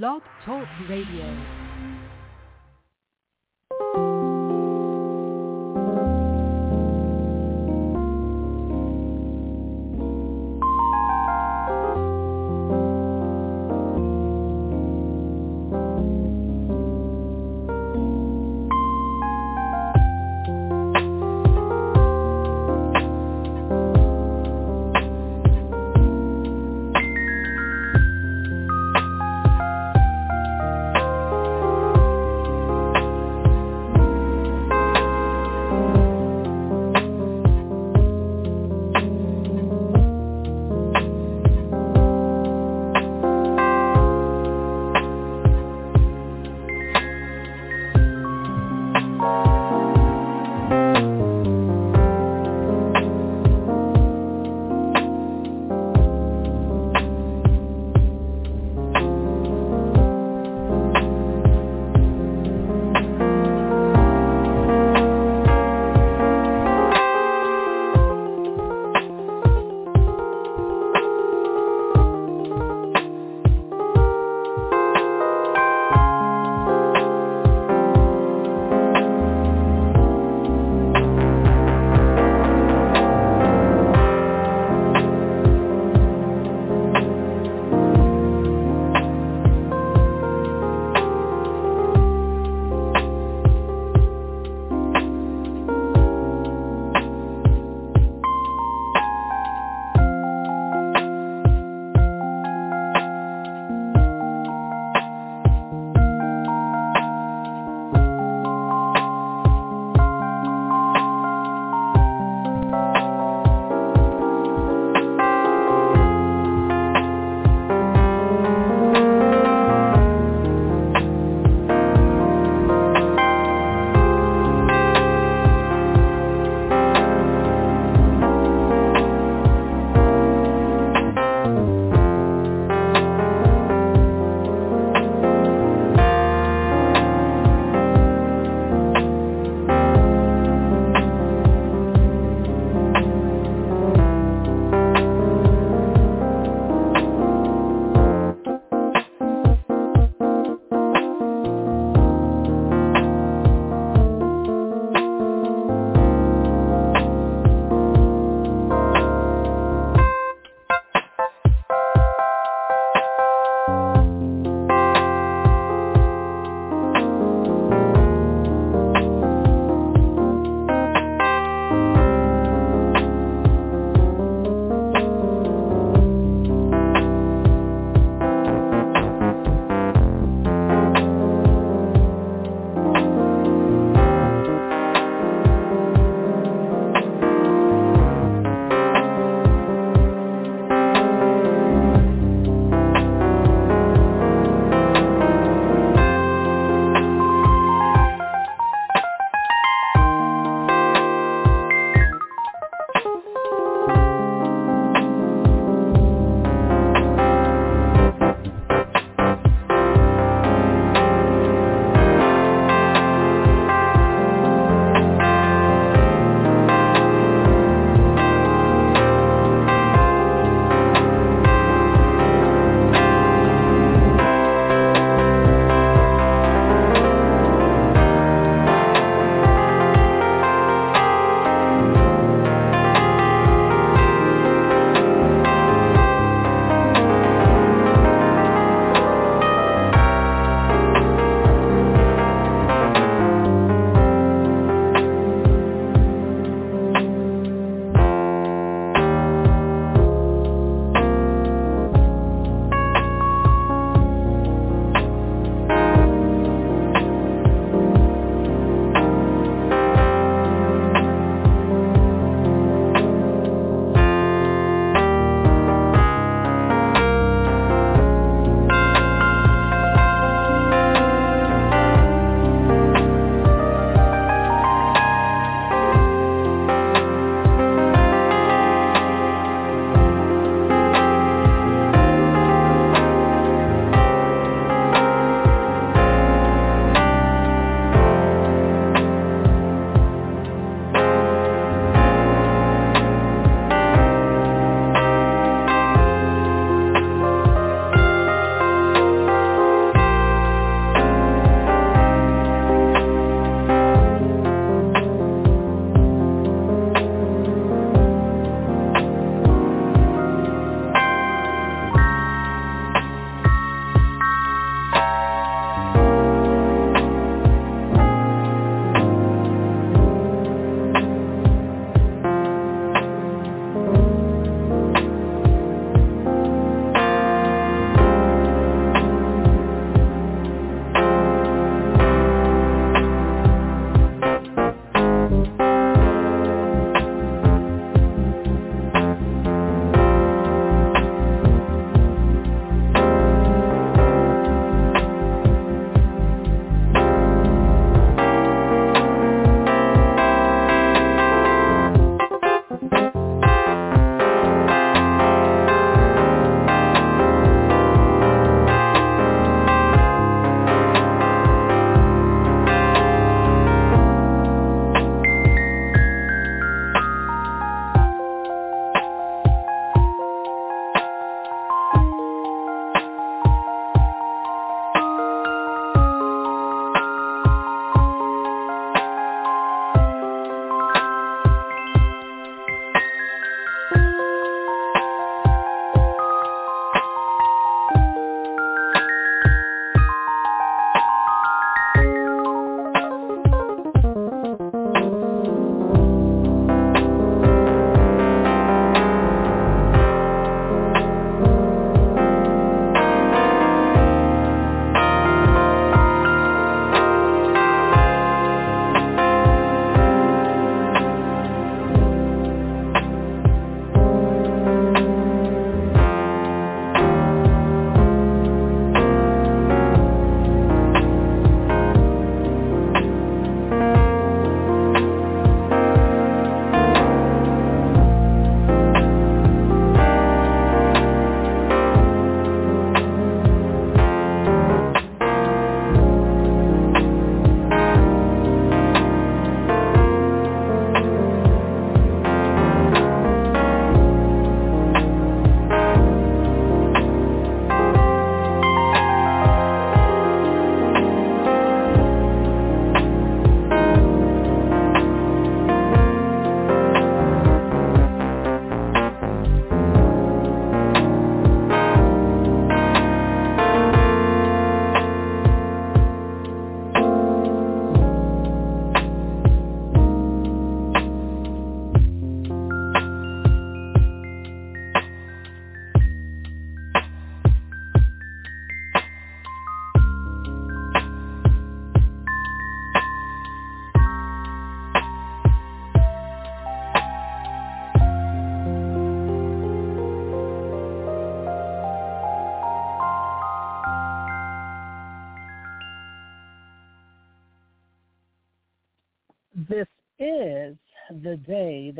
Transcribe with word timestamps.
Blog 0.00 0.22
Talk 0.46 0.66
Radio. 0.88 1.61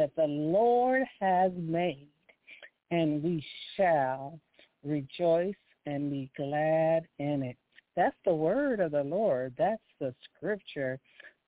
That 0.02 0.16
the 0.16 0.26
Lord 0.26 1.04
has 1.20 1.52
made, 1.56 2.08
and 2.90 3.22
we 3.22 3.44
shall 3.76 4.40
rejoice 4.82 5.54
and 5.86 6.10
be 6.10 6.28
glad 6.36 7.06
in 7.20 7.44
it. 7.44 7.56
That's 7.94 8.16
the 8.24 8.34
word 8.34 8.80
of 8.80 8.90
the 8.90 9.04
Lord. 9.04 9.54
That's 9.56 9.80
the 10.00 10.12
scripture 10.24 10.98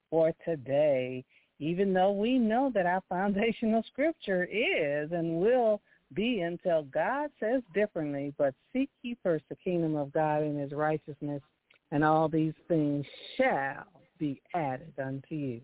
for 0.08 0.32
today. 0.44 1.24
Even 1.58 1.92
though 1.92 2.12
we 2.12 2.38
know 2.38 2.70
that 2.74 2.86
our 2.86 3.02
foundational 3.08 3.82
scripture 3.90 4.44
is 4.44 5.10
and 5.10 5.40
will 5.40 5.80
be 6.12 6.42
until 6.42 6.84
God 6.84 7.30
says 7.40 7.60
differently, 7.74 8.32
but 8.38 8.54
seek 8.72 8.90
ye 9.02 9.16
first 9.20 9.42
the 9.48 9.56
kingdom 9.56 9.96
of 9.96 10.12
God 10.12 10.42
and 10.42 10.60
his 10.60 10.70
righteousness, 10.70 11.42
and 11.90 12.04
all 12.04 12.28
these 12.28 12.54
things 12.68 13.04
shall 13.36 13.86
be 14.20 14.40
added 14.54 14.92
unto 15.04 15.34
you. 15.34 15.60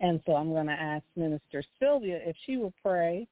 And 0.00 0.20
so 0.26 0.34
I'm 0.34 0.50
going 0.50 0.66
to 0.66 0.72
ask 0.72 1.04
Minister 1.14 1.62
Sylvia 1.78 2.20
if 2.24 2.34
she 2.46 2.56
will 2.56 2.72
pray 2.82 3.28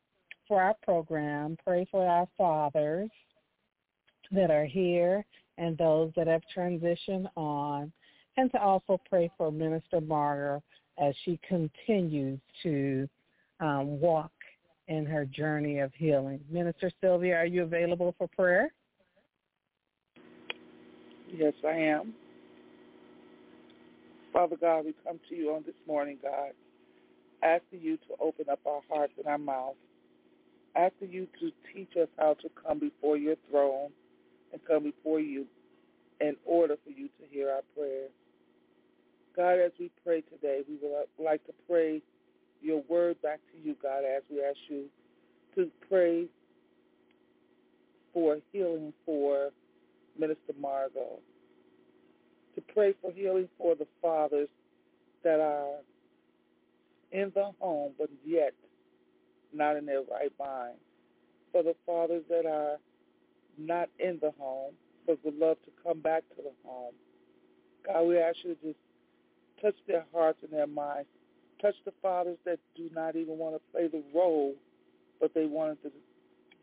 for 0.46 0.60
our 0.60 0.74
program, 0.82 1.56
pray 1.64 1.86
for 1.90 2.06
our 2.06 2.26
fathers 2.36 3.10
that 4.30 4.50
are 4.50 4.66
here 4.66 5.24
and 5.56 5.76
those 5.76 6.12
that 6.16 6.26
have 6.26 6.42
transitioned 6.56 7.26
on, 7.36 7.90
and 8.36 8.50
to 8.52 8.60
also 8.60 9.00
pray 9.08 9.30
for 9.36 9.50
Minister 9.50 10.00
Margaret 10.00 10.62
as 10.98 11.14
she 11.24 11.40
continues 11.48 12.38
to 12.62 13.08
um, 13.60 14.00
walk 14.00 14.30
in 14.88 15.04
her 15.04 15.24
journey 15.24 15.80
of 15.80 15.92
healing. 15.94 16.40
Minister 16.50 16.90
Sylvia, 17.00 17.36
are 17.36 17.46
you 17.46 17.62
available 17.62 18.14
for 18.18 18.28
prayer? 18.28 18.72
Yes, 21.30 21.54
I 21.66 21.72
am. 21.72 22.14
Father 24.38 24.56
God, 24.56 24.84
we 24.84 24.94
come 25.04 25.18
to 25.28 25.34
you 25.34 25.52
on 25.52 25.64
this 25.66 25.74
morning, 25.88 26.16
God, 26.22 26.50
asking 27.42 27.80
you 27.80 27.96
to 27.96 28.14
open 28.20 28.44
up 28.48 28.60
our 28.64 28.82
hearts 28.88 29.12
and 29.18 29.26
our 29.26 29.36
mouths, 29.36 29.74
asking 30.76 31.10
you 31.10 31.26
to 31.40 31.50
teach 31.74 31.96
us 32.00 32.06
how 32.16 32.34
to 32.34 32.48
come 32.64 32.78
before 32.78 33.16
your 33.16 33.34
throne 33.50 33.90
and 34.52 34.64
come 34.64 34.84
before 34.84 35.18
you 35.18 35.44
in 36.20 36.36
order 36.44 36.76
for 36.84 36.90
you 36.90 37.08
to 37.08 37.26
hear 37.32 37.50
our 37.50 37.62
prayers. 37.76 38.12
God, 39.34 39.58
as 39.58 39.72
we 39.76 39.90
pray 40.04 40.20
today, 40.20 40.60
we 40.68 40.76
would 40.80 41.06
like 41.18 41.44
to 41.46 41.52
pray 41.68 42.00
your 42.62 42.84
word 42.88 43.20
back 43.20 43.40
to 43.52 43.68
you, 43.68 43.74
God, 43.82 44.04
as 44.04 44.22
we 44.30 44.40
ask 44.40 44.56
you 44.68 44.84
to 45.56 45.68
pray 45.88 46.26
for 48.14 48.36
healing 48.52 48.92
for 49.04 49.50
Minister 50.16 50.52
Margot, 50.60 51.18
to 52.58 52.74
pray 52.74 52.92
for 53.00 53.12
healing 53.12 53.48
for 53.56 53.76
the 53.76 53.86
fathers 54.02 54.48
that 55.22 55.38
are 55.38 55.76
in 57.12 57.30
the 57.34 57.52
home 57.60 57.92
but 57.98 58.10
yet 58.26 58.52
not 59.52 59.76
in 59.76 59.86
their 59.86 60.02
right 60.10 60.32
mind, 60.38 60.76
for 61.52 61.62
the 61.62 61.74
fathers 61.86 62.22
that 62.28 62.46
are 62.46 62.76
not 63.56 63.88
in 63.98 64.18
the 64.20 64.32
home 64.38 64.72
but 65.06 65.18
would 65.24 65.38
love 65.38 65.56
to 65.64 65.70
come 65.82 66.00
back 66.00 66.22
to 66.30 66.42
the 66.42 66.50
home. 66.64 66.92
God, 67.86 68.02
we 68.02 68.18
ask 68.18 68.36
you 68.42 68.54
to 68.56 68.66
just 68.66 68.78
touch 69.62 69.74
their 69.86 70.04
hearts 70.12 70.38
and 70.42 70.52
their 70.52 70.66
minds. 70.66 71.08
Touch 71.62 71.74
the 71.84 71.92
fathers 72.02 72.36
that 72.44 72.58
do 72.76 72.90
not 72.94 73.16
even 73.16 73.38
want 73.38 73.54
to 73.54 73.60
play 73.72 73.88
the 73.88 74.02
role, 74.14 74.54
but 75.20 75.32
they 75.32 75.46
wanted 75.46 75.82
to 75.82 75.90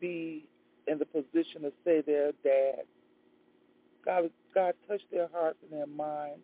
be 0.00 0.44
in 0.86 0.98
the 0.98 1.06
position 1.06 1.62
to 1.62 1.72
say 1.84 2.02
they're 2.06 2.32
dad. 2.44 2.84
God, 4.04 4.30
God, 4.56 4.72
touch 4.88 5.02
their 5.12 5.28
hearts 5.34 5.58
and 5.62 5.78
their 5.78 5.86
minds 5.86 6.40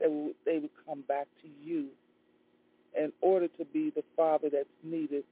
that 0.00 0.34
they 0.46 0.58
would 0.58 0.70
come 0.86 1.02
back 1.06 1.26
to 1.42 1.48
you 1.62 1.88
in 2.98 3.12
order 3.20 3.46
to 3.46 3.64
be 3.66 3.92
the 3.94 4.02
father 4.16 4.48
that's 4.50 4.64
needed 4.82 5.22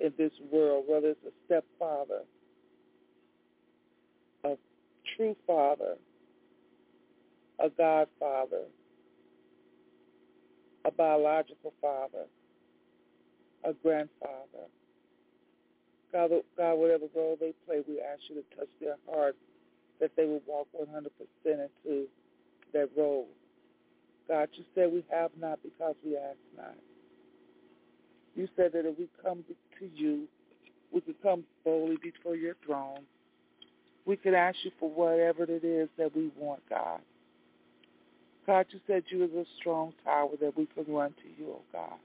in 0.00 0.14
this 0.16 0.32
world, 0.50 0.84
whether 0.88 1.08
it's 1.08 1.20
a 1.26 1.30
stepfather, 1.44 2.22
a 4.44 4.56
true 5.14 5.36
father, 5.46 5.96
a 7.62 7.68
godfather, 7.68 8.62
a 10.86 10.90
biological 10.90 11.74
father, 11.82 12.24
a 13.64 13.74
grandfather. 13.74 14.66
God, 16.12 16.30
God, 16.56 16.74
whatever 16.74 17.04
role 17.14 17.36
they 17.38 17.52
play, 17.66 17.82
we 17.86 18.00
ask 18.00 18.22
you 18.28 18.36
to 18.36 18.56
touch 18.56 18.68
their 18.80 18.96
hearts 19.06 19.36
that 20.02 20.10
they 20.16 20.26
will 20.26 20.42
walk 20.46 20.66
100% 20.78 21.06
into 21.46 22.06
that 22.74 22.88
role. 22.96 23.28
God, 24.28 24.48
you 24.54 24.64
said 24.74 24.92
we 24.92 25.04
have 25.10 25.30
not 25.40 25.60
because 25.62 25.94
we 26.04 26.16
ask 26.16 26.36
not. 26.56 26.74
You 28.34 28.48
said 28.56 28.72
that 28.72 28.84
if 28.84 28.98
we 28.98 29.08
come 29.24 29.44
to 29.78 29.86
you, 29.94 30.26
we 30.92 31.00
could 31.00 31.22
come 31.22 31.44
boldly 31.64 31.96
before 32.02 32.34
your 32.34 32.56
throne. 32.66 33.00
We 34.04 34.16
could 34.16 34.34
ask 34.34 34.56
you 34.64 34.72
for 34.80 34.90
whatever 34.90 35.44
it 35.44 35.64
is 35.64 35.88
that 35.98 36.14
we 36.16 36.32
want, 36.36 36.62
God. 36.68 37.00
God, 38.44 38.66
you 38.70 38.80
said 38.88 39.04
you 39.08 39.20
was 39.20 39.30
a 39.30 39.44
strong 39.60 39.92
tower 40.04 40.30
that 40.40 40.56
we 40.56 40.66
can 40.66 40.92
run 40.92 41.10
to 41.10 41.42
you, 41.42 41.50
oh 41.52 41.62
God. 41.72 41.98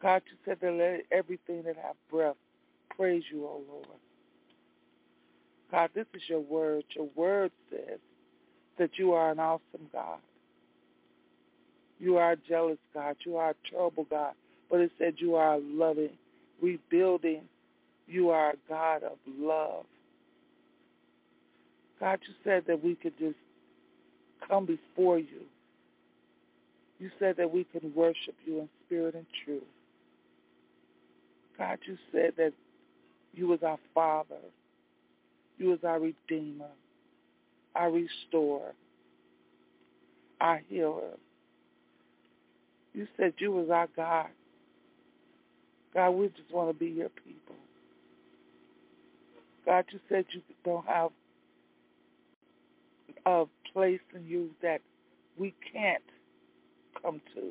God, 0.00 0.22
you 0.30 0.38
said 0.46 0.56
that 0.62 0.72
let 0.72 1.18
everything 1.18 1.62
that 1.64 1.76
have 1.76 1.96
breath 2.10 2.36
praise 2.96 3.24
you, 3.30 3.44
oh 3.44 3.60
Lord. 3.70 3.86
God, 5.70 5.90
this 5.94 6.06
is 6.14 6.22
your 6.28 6.40
word. 6.40 6.84
Your 6.94 7.08
word 7.14 7.52
says 7.70 7.98
that 8.78 8.90
you 8.96 9.12
are 9.12 9.30
an 9.30 9.38
awesome 9.38 9.88
God. 9.92 10.18
You 11.98 12.16
are 12.16 12.32
a 12.32 12.36
jealous 12.36 12.78
God. 12.94 13.16
You 13.24 13.36
are 13.36 13.50
a 13.50 13.54
terrible 13.70 14.06
God. 14.08 14.32
But 14.70 14.80
it 14.80 14.92
said 14.98 15.14
you 15.18 15.34
are 15.36 15.54
a 15.54 15.58
loving, 15.58 16.10
rebuilding. 16.62 17.42
You 18.06 18.30
are 18.30 18.50
a 18.50 18.56
God 18.68 19.02
of 19.02 19.18
love. 19.26 19.84
God, 22.00 22.18
you 22.26 22.34
said 22.42 22.64
that 22.66 22.82
we 22.82 22.94
could 22.94 23.16
just 23.18 23.36
come 24.48 24.64
before 24.66 25.18
you. 25.18 25.42
You 26.98 27.10
said 27.18 27.36
that 27.36 27.52
we 27.52 27.64
can 27.64 27.92
worship 27.94 28.34
you 28.44 28.60
in 28.60 28.68
spirit 28.86 29.14
and 29.14 29.26
truth. 29.44 29.62
God, 31.58 31.78
you 31.86 31.96
said 32.10 32.32
that 32.38 32.52
you 33.34 33.46
was 33.46 33.62
our 33.62 33.78
Father. 33.94 34.36
You 35.60 35.68
was 35.68 35.80
our 35.84 36.00
Redeemer, 36.00 36.70
our 37.74 37.92
Restorer, 37.92 38.72
our 40.40 40.62
Healer. 40.70 41.18
You 42.94 43.06
said 43.18 43.34
you 43.36 43.52
was 43.52 43.68
our 43.68 43.86
God. 43.94 44.28
God, 45.92 46.12
we 46.12 46.28
just 46.28 46.50
want 46.50 46.70
to 46.70 46.74
be 46.74 46.90
your 46.90 47.10
people. 47.10 47.56
God, 49.66 49.84
you 49.92 50.00
said 50.08 50.24
you 50.30 50.40
don't 50.64 50.86
have 50.86 51.10
a 53.26 53.44
place 53.74 54.00
in 54.14 54.26
you 54.26 54.48
that 54.62 54.80
we 55.38 55.52
can't 55.74 56.02
come 57.02 57.20
to. 57.34 57.50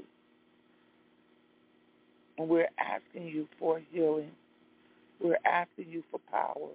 And 2.40 2.50
we're 2.50 2.70
asking 2.80 3.28
you 3.28 3.48
for 3.60 3.80
healing. 3.92 4.32
We're 5.22 5.38
asking 5.46 5.92
you 5.92 6.04
for 6.10 6.20
power. 6.32 6.70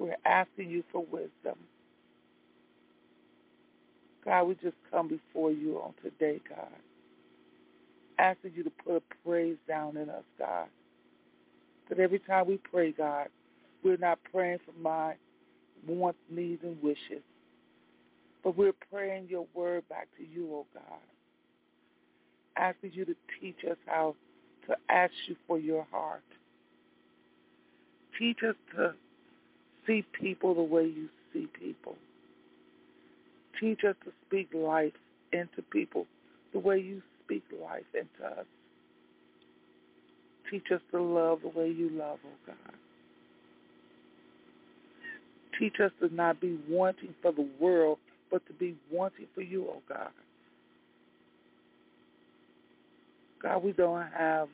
We're 0.00 0.16
asking 0.24 0.70
you 0.70 0.82
for 0.90 1.04
wisdom. 1.04 1.58
God, 4.24 4.44
we 4.44 4.54
just 4.54 4.76
come 4.90 5.08
before 5.08 5.52
you 5.52 5.76
on 5.78 5.92
today, 6.02 6.40
God. 6.48 6.68
Asking 8.18 8.52
you 8.56 8.64
to 8.64 8.70
put 8.84 8.96
a 8.96 9.02
praise 9.28 9.58
down 9.68 9.98
in 9.98 10.08
us, 10.08 10.24
God. 10.38 10.68
That 11.90 11.98
every 11.98 12.18
time 12.20 12.46
we 12.46 12.58
pray, 12.58 12.92
God, 12.92 13.28
we're 13.84 13.98
not 13.98 14.18
praying 14.32 14.58
for 14.64 14.72
my 14.80 15.14
wants, 15.86 16.18
needs, 16.30 16.62
and 16.62 16.82
wishes. 16.82 17.22
But 18.42 18.56
we're 18.56 18.72
praying 18.90 19.26
your 19.28 19.46
word 19.52 19.86
back 19.90 20.08
to 20.16 20.24
you, 20.24 20.48
oh 20.50 20.66
God. 20.72 21.00
Asking 22.56 22.92
you 22.94 23.04
to 23.04 23.14
teach 23.38 23.58
us 23.70 23.76
how 23.86 24.16
to 24.66 24.76
ask 24.88 25.12
you 25.28 25.36
for 25.46 25.58
your 25.58 25.86
heart. 25.90 26.22
Teach 28.18 28.38
us 28.48 28.56
to 28.76 28.94
see 29.86 30.04
people 30.20 30.54
the 30.54 30.62
way 30.62 30.84
you 30.84 31.08
see 31.32 31.48
people. 31.58 31.96
Teach 33.60 33.80
us 33.88 33.96
to 34.04 34.12
speak 34.26 34.48
life 34.54 34.92
into 35.32 35.62
people 35.70 36.06
the 36.52 36.58
way 36.58 36.78
you 36.78 37.02
speak 37.24 37.44
life 37.62 37.84
into 37.94 38.26
us. 38.26 38.46
Teach 40.50 40.66
us 40.74 40.80
to 40.90 41.00
love 41.00 41.40
the 41.42 41.48
way 41.48 41.68
you 41.68 41.90
love, 41.90 42.18
oh 42.26 42.38
God. 42.46 42.74
Teach 45.58 45.74
us 45.84 45.92
to 46.00 46.12
not 46.14 46.40
be 46.40 46.58
wanting 46.68 47.14
for 47.22 47.32
the 47.32 47.46
world, 47.60 47.98
but 48.30 48.44
to 48.46 48.52
be 48.54 48.74
wanting 48.90 49.26
for 49.34 49.42
you, 49.42 49.66
oh 49.68 49.82
God. 49.88 50.10
God, 53.42 53.62
we 53.62 53.72
don't 53.72 54.06
have 54.16 54.48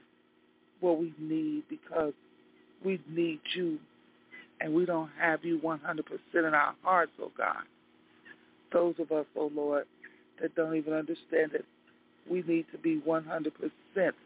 what 0.80 0.98
we 0.98 1.12
need 1.18 1.64
because 1.68 2.12
we 2.84 3.00
need 3.08 3.40
you 3.54 3.78
and 4.60 4.74
we 4.74 4.84
don't 4.84 5.10
have 5.18 5.44
you 5.44 5.58
100% 5.58 5.78
in 6.34 6.44
our 6.44 6.74
hearts, 6.82 7.12
oh 7.20 7.32
God. 7.36 7.62
Those 8.72 8.94
of 8.98 9.12
us, 9.12 9.26
oh 9.36 9.50
Lord, 9.54 9.84
that 10.40 10.54
don't 10.54 10.76
even 10.76 10.92
understand 10.92 11.52
it, 11.54 11.64
we 12.30 12.42
need 12.42 12.66
to 12.72 12.78
be 12.78 13.00
100% 13.06 13.50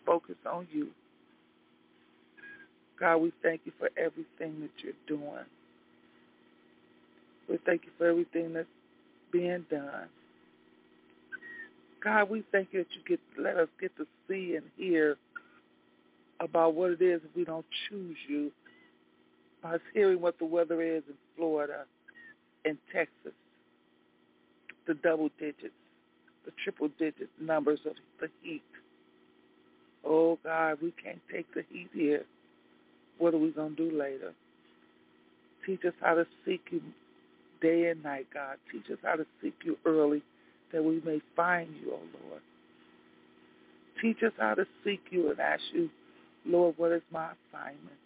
focused 0.07 0.47
on 0.51 0.67
you. 0.73 0.89
God, 2.99 3.19
we 3.19 3.33
thank 3.43 3.63
you 3.65 3.73
for 3.79 3.91
everything 3.97 4.61
that 4.61 4.71
you're 4.83 4.93
doing. 5.07 5.45
We 7.49 7.59
thank 7.67 7.85
you 7.85 7.91
for 7.99 8.09
everything 8.09 8.53
that's 8.53 8.69
being 9.33 9.65
done. 9.71 10.09
God, 12.03 12.31
we 12.31 12.45
thank 12.53 12.69
you 12.73 12.81
that 12.81 12.89
you 12.95 13.03
get 13.07 13.21
let 13.39 13.57
us 13.57 13.69
get 13.81 13.95
to 13.97 14.07
see 14.29 14.57
and 14.57 14.65
hear 14.77 15.17
about 16.41 16.75
what 16.75 16.91
it 16.93 17.03
is 17.03 17.21
if 17.25 17.37
we 17.37 17.45
don't 17.45 17.67
choose 17.89 18.17
you. 18.29 18.51
By 19.63 19.75
us 19.75 19.81
hearing 19.93 20.21
what 20.21 20.39
the 20.39 20.45
weather 20.45 20.83
is 20.83 21.03
in 21.09 21.15
Florida, 21.37 21.85
in 22.65 22.79
Texas, 22.93 23.33
the 24.87 24.95
double 24.95 25.31
digits, 25.39 25.75
the 26.45 26.53
triple 26.65 26.89
digit 26.99 27.29
numbers 27.41 27.81
of 27.87 27.93
the 28.21 28.29
heat. 28.43 28.63
Oh 30.05 30.39
God, 30.43 30.79
we 30.83 30.93
can't 31.03 31.21
take 31.33 31.53
the 31.55 31.63
heat 31.71 31.91
here. 31.93 32.25
What 33.19 33.35
are 33.35 33.39
we 33.39 33.51
going 33.51 33.77
to 33.77 33.91
do 33.91 33.97
later? 33.97 34.33
Teach 35.67 35.85
us 35.87 35.93
how 36.01 36.15
to 36.15 36.27
seek 36.47 36.63
you 36.71 36.81
day 37.61 37.91
and 37.91 38.03
night, 38.03 38.27
God. 38.33 38.57
Teach 38.73 38.91
us 38.91 38.99
how 39.03 39.17
to 39.17 39.27
seek 39.43 39.55
you 39.65 39.77
early 39.85 40.23
that 40.73 40.83
we 40.83 41.03
may 41.05 41.21
find 41.37 41.69
you, 41.77 41.93
oh 41.93 42.01
Lord. 42.29 42.43
Teach 44.01 44.23
us 44.25 44.33
how 44.39 44.55
to 44.55 44.67
seek 44.85 45.01
you 45.11 45.31
and 45.31 45.41
ask 45.41 45.63
you, 45.73 45.91
Lord, 46.47 46.75
what 46.79 46.93
is 46.93 47.03
my 47.13 47.29
assignment? 47.53 48.00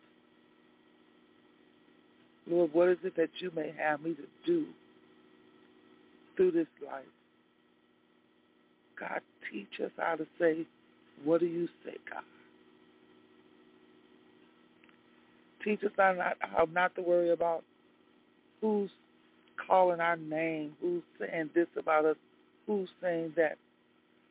Lord, 2.47 2.71
what 2.73 2.89
is 2.89 2.99
it 3.05 3.17
that 3.17 3.31
you 3.41 3.51
may 3.55 3.73
have 3.79 4.03
me 4.03 4.15
to 4.15 4.27
do 4.47 4.67
through 6.37 6.53
this 6.53 6.67
life? 6.85 7.05
God, 8.99 9.21
teach 9.51 9.81
us 9.85 9.91
how 9.97 10.17
to 10.17 10.27
say, 10.39 10.67
what 11.25 11.41
do 11.41 11.47
you 11.47 11.69
say, 11.85 11.97
God? 12.11 12.23
Teach 15.65 15.83
us 15.83 15.93
how 15.97 16.13
not, 16.13 16.37
how 16.41 16.69
not 16.73 16.95
to 16.97 17.03
worry 17.03 17.31
about 17.31 17.65
who's 18.61 18.91
calling 19.67 20.01
our 20.01 20.17
name, 20.17 20.73
who's 20.81 21.03
saying 21.19 21.51
this 21.55 21.69
about 21.79 22.05
us, 22.05 22.17
who's 22.67 22.89
saying 23.03 23.33
that. 23.37 23.57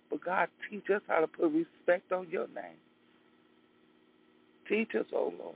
But 0.10 0.24
God, 0.24 0.48
teach 0.70 0.86
us 0.94 1.02
how 1.08 1.22
to 1.22 1.28
put 1.28 1.52
respect 1.52 2.12
on 2.12 2.28
your 2.30 2.48
name. 2.48 2.78
Teach 4.70 4.90
us, 4.96 5.06
oh 5.14 5.34
Lord, 5.40 5.56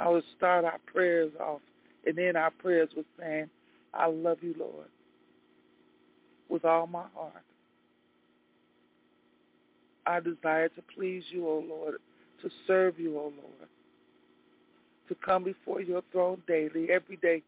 how 0.00 0.14
would 0.14 0.24
start 0.36 0.64
our 0.64 0.78
prayers 0.86 1.30
off 1.38 1.60
and 2.06 2.16
then 2.16 2.34
our 2.34 2.50
prayers 2.50 2.88
with 2.96 3.04
saying, 3.18 3.50
I 3.92 4.06
love 4.06 4.38
you, 4.40 4.54
Lord, 4.58 4.86
with 6.48 6.64
all 6.64 6.86
my 6.86 7.04
heart. 7.14 7.44
I 10.06 10.20
desire 10.20 10.70
to 10.70 10.82
please 10.96 11.22
you, 11.30 11.46
O 11.46 11.62
Lord, 11.68 11.96
to 12.42 12.48
serve 12.66 12.98
you, 12.98 13.18
O 13.18 13.24
Lord, 13.24 13.68
to 15.08 15.14
come 15.14 15.44
before 15.44 15.82
your 15.82 16.02
throne 16.12 16.42
daily, 16.48 16.88
every 16.90 17.16
day, 17.16 17.42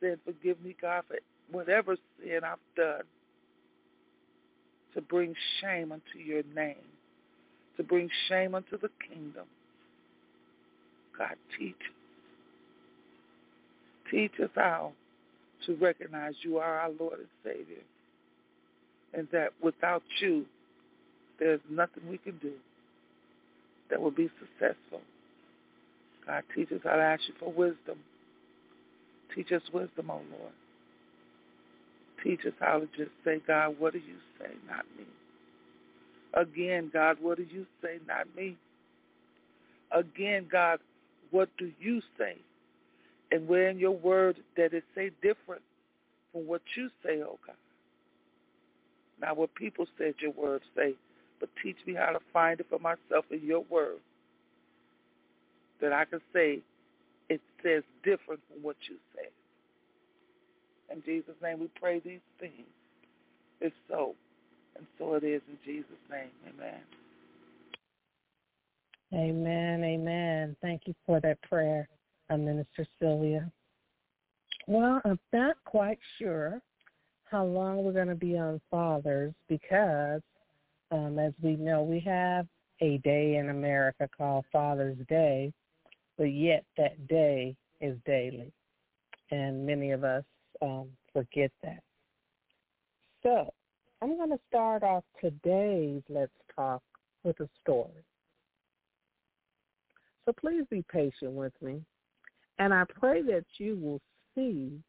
saying, 0.00 0.16
forgive 0.24 0.62
me, 0.64 0.74
God, 0.80 1.02
for 1.08 1.18
whatever 1.52 1.94
sin 2.18 2.40
I've 2.42 2.56
done 2.74 3.02
to 4.94 5.02
bring 5.02 5.34
shame 5.60 5.92
unto 5.92 6.18
your 6.18 6.42
name, 6.56 6.76
to 7.76 7.82
bring 7.82 8.08
shame 8.30 8.54
unto 8.54 8.78
the 8.78 8.88
kingdom. 9.06 9.44
God, 11.18 11.34
teach. 11.58 11.74
Teach 14.10 14.32
us 14.42 14.50
how 14.54 14.92
to 15.66 15.74
recognize 15.76 16.34
you 16.42 16.58
are 16.58 16.80
our 16.80 16.90
Lord 16.98 17.18
and 17.18 17.28
Savior, 17.44 17.82
and 19.12 19.28
that 19.32 19.50
without 19.62 20.02
you, 20.20 20.44
there's 21.38 21.60
nothing 21.70 22.08
we 22.08 22.18
can 22.18 22.38
do 22.38 22.52
that 23.90 24.00
will 24.00 24.10
be 24.10 24.30
successful. 24.38 25.00
God, 26.26 26.42
teach 26.54 26.70
us 26.72 26.80
how 26.84 26.96
to 26.96 27.02
ask 27.02 27.22
you 27.26 27.34
for 27.38 27.52
wisdom. 27.52 27.98
Teach 29.34 29.52
us 29.52 29.62
wisdom, 29.72 30.10
oh 30.10 30.20
Lord. 30.30 30.52
Teach 32.22 32.40
us 32.46 32.52
how 32.60 32.80
to 32.80 32.86
just 32.96 33.10
say, 33.24 33.40
God, 33.46 33.76
what 33.78 33.92
do 33.92 33.98
you 33.98 34.16
say, 34.38 34.50
not 34.68 34.84
me? 34.98 35.04
Again, 36.34 36.90
God, 36.92 37.18
what 37.20 37.38
do 37.38 37.46
you 37.50 37.66
say, 37.82 37.98
not 38.06 38.26
me? 38.36 38.56
Again, 39.92 40.46
God, 40.50 40.80
what 41.30 41.48
do 41.58 41.70
you 41.80 42.02
say? 42.18 42.36
And 43.30 43.46
where 43.46 43.68
in 43.68 43.78
your 43.78 43.92
word 43.92 44.38
that 44.56 44.72
it 44.72 44.84
say 44.94 45.10
different 45.22 45.62
from 46.32 46.46
what 46.46 46.62
you 46.76 46.88
say, 47.04 47.22
oh 47.22 47.38
God? 47.46 47.56
Not 49.20 49.36
what 49.36 49.54
people 49.54 49.86
said 49.98 50.14
your 50.20 50.30
word 50.30 50.62
say, 50.76 50.94
but 51.40 51.48
teach 51.62 51.76
me 51.86 51.94
how 51.94 52.10
to 52.12 52.20
find 52.32 52.60
it 52.60 52.66
for 52.70 52.78
myself 52.78 53.24
in 53.30 53.42
your 53.42 53.64
word. 53.68 53.98
That 55.80 55.92
I 55.92 56.04
can 56.04 56.20
say 56.32 56.60
it 57.28 57.40
says 57.62 57.82
different 58.02 58.40
from 58.48 58.62
what 58.62 58.76
you 58.88 58.96
say. 59.14 59.28
In 60.90 61.02
Jesus' 61.04 61.34
name 61.42 61.60
we 61.60 61.68
pray 61.80 62.00
these 62.00 62.20
things. 62.40 62.66
It's 63.60 63.74
so. 63.88 64.14
And 64.76 64.86
so 64.98 65.14
it 65.14 65.24
is 65.24 65.42
in 65.48 65.58
Jesus' 65.64 65.90
name. 66.10 66.30
Amen. 66.48 66.80
Amen. 69.14 69.84
Amen. 69.84 70.56
Thank 70.62 70.82
you 70.86 70.94
for 71.06 71.20
that 71.20 71.40
prayer, 71.42 71.88
uh, 72.30 72.36
Minister 72.36 72.86
Sylvia. 73.00 73.50
Well, 74.66 75.00
I'm 75.04 75.18
not 75.32 75.56
quite 75.64 75.98
sure 76.18 76.60
how 77.30 77.44
long 77.44 77.84
we're 77.84 77.92
going 77.92 78.08
to 78.08 78.14
be 78.14 78.36
on 78.36 78.60
Fathers 78.70 79.34
because, 79.48 80.20
um, 80.90 81.18
as 81.18 81.32
we 81.42 81.56
know, 81.56 81.82
we 81.82 82.00
have 82.00 82.46
a 82.80 82.98
day 82.98 83.36
in 83.36 83.50
America 83.50 84.08
called 84.16 84.44
Father's 84.52 84.98
Day, 85.08 85.52
but 86.16 86.24
yet 86.24 86.64
that 86.76 87.06
day 87.08 87.56
is 87.80 87.96
daily. 88.06 88.52
And 89.30 89.66
many 89.66 89.90
of 89.90 90.04
us 90.04 90.24
um, 90.62 90.88
forget 91.12 91.50
that. 91.62 91.82
So 93.22 93.52
I'm 94.00 94.16
going 94.16 94.30
to 94.30 94.40
start 94.48 94.82
off 94.82 95.04
today's 95.20 96.02
Let's 96.08 96.32
Talk 96.54 96.82
with 97.24 97.38
a 97.40 97.48
story. 97.62 98.04
So 100.24 100.32
please 100.38 100.64
be 100.70 100.84
patient 100.90 101.32
with 101.32 101.52
me. 101.62 101.82
And 102.58 102.74
I 102.74 102.84
pray 102.84 103.22
that 103.22 103.44
you 103.58 103.76
will 103.76 104.00
see 104.34 104.80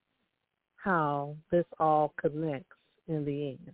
how 0.77 1.35
this 1.51 1.65
all 1.79 2.13
connects 2.19 2.75
in 3.07 3.25
the 3.25 3.49
end. 3.49 3.71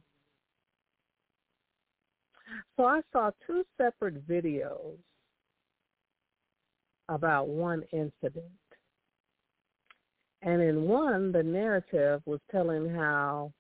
So 2.75 2.85
I 2.85 3.01
saw 3.11 3.31
two 3.47 3.63
separate 3.77 4.27
videos 4.27 4.97
about 7.09 7.47
one 7.47 7.83
incident. 7.91 8.45
And 10.41 10.61
in 10.61 10.83
one, 10.83 11.31
the 11.31 11.43
narrative 11.43 12.21
was 12.25 12.39
telling 12.51 12.89
how 12.89 13.51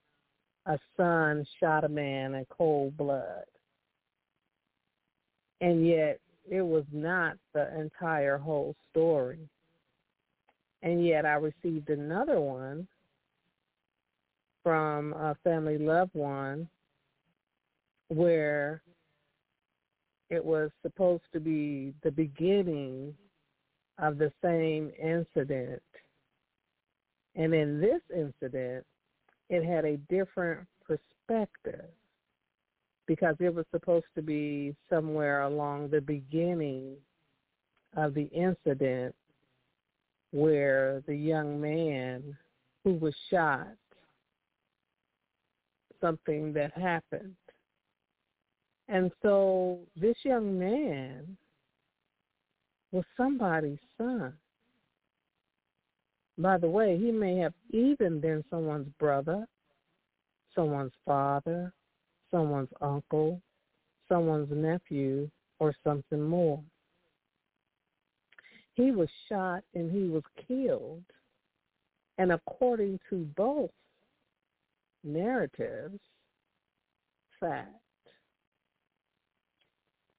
a 0.65 0.77
son 0.97 1.45
shot 1.59 1.83
a 1.83 1.89
man 1.89 2.35
in 2.35 2.45
cold 2.49 2.97
blood. 2.97 3.45
And 5.61 5.87
yet 5.87 6.19
it 6.49 6.61
was 6.61 6.83
not 6.91 7.37
the 7.53 7.79
entire 7.79 8.37
whole 8.37 8.75
story. 8.91 9.49
And 10.85 11.03
yet 11.03 11.25
I 11.25 11.33
received 11.33 11.89
another 11.89 12.39
one 12.39 12.87
from 14.61 15.13
a 15.13 15.35
family 15.43 15.79
loved 15.79 16.13
one 16.13 16.69
where 18.09 18.83
it 20.29 20.45
was 20.45 20.69
supposed 20.83 21.23
to 21.33 21.39
be 21.39 21.91
the 22.03 22.11
beginning 22.11 23.15
of 23.97 24.19
the 24.19 24.31
same 24.43 24.91
incident. 25.01 25.81
And 27.35 27.55
in 27.55 27.81
this 27.81 28.01
incident, 28.15 28.85
it 29.49 29.65
had 29.65 29.85
a 29.85 29.97
different 30.07 30.67
perspective 30.85 31.89
because 33.07 33.35
it 33.39 33.53
was 33.53 33.65
supposed 33.71 34.05
to 34.13 34.21
be 34.21 34.75
somewhere 34.87 35.41
along 35.41 35.89
the 35.89 36.01
beginning 36.01 36.95
of 37.97 38.13
the 38.13 38.25
incident 38.25 39.15
where 40.31 41.01
the 41.07 41.15
young 41.15 41.59
man 41.59 42.37
who 42.83 42.93
was 42.95 43.15
shot, 43.29 43.67
something 46.01 46.53
that 46.53 46.73
happened. 46.77 47.35
And 48.87 49.11
so 49.21 49.79
this 49.95 50.17
young 50.23 50.59
man 50.59 51.37
was 52.91 53.05
somebody's 53.17 53.79
son. 53.97 54.33
By 56.37 56.57
the 56.57 56.69
way, 56.69 56.97
he 56.97 57.11
may 57.11 57.37
have 57.37 57.53
even 57.71 58.19
been 58.19 58.43
someone's 58.49 58.89
brother, 58.99 59.47
someone's 60.53 60.93
father, 61.05 61.73
someone's 62.29 62.69
uncle, 62.81 63.41
someone's 64.09 64.51
nephew, 64.51 65.29
or 65.59 65.73
something 65.83 66.21
more. 66.21 66.61
He 68.75 68.91
was 68.91 69.09
shot 69.29 69.63
and 69.73 69.91
he 69.91 70.09
was 70.09 70.23
killed. 70.47 71.03
And 72.17 72.31
according 72.31 72.99
to 73.09 73.27
both 73.35 73.71
narratives, 75.03 75.99
fact 77.39 77.69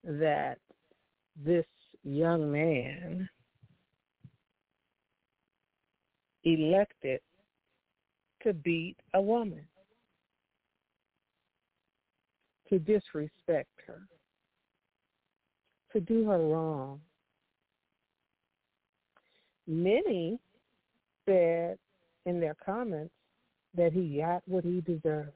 that 0.05 0.59
this 1.37 1.67
young 2.03 2.51
man 2.51 3.29
elected 6.45 7.21
to 8.43 8.53
beat 8.55 8.97
a 9.15 9.21
woman, 9.21 9.67
to 12.69 12.79
disrespect 12.79 13.71
her, 13.87 14.03
to 15.93 16.01
do 16.01 16.27
her 16.29 16.39
wrong. 16.39 17.01
Many 19.67 20.39
said 21.25 21.79
in 22.25 22.41
their 22.41 22.57
comments 22.65 23.15
that 23.75 23.93
he 23.93 24.19
got 24.19 24.43
what 24.47 24.65
he 24.65 24.81
deserved. 24.81 25.33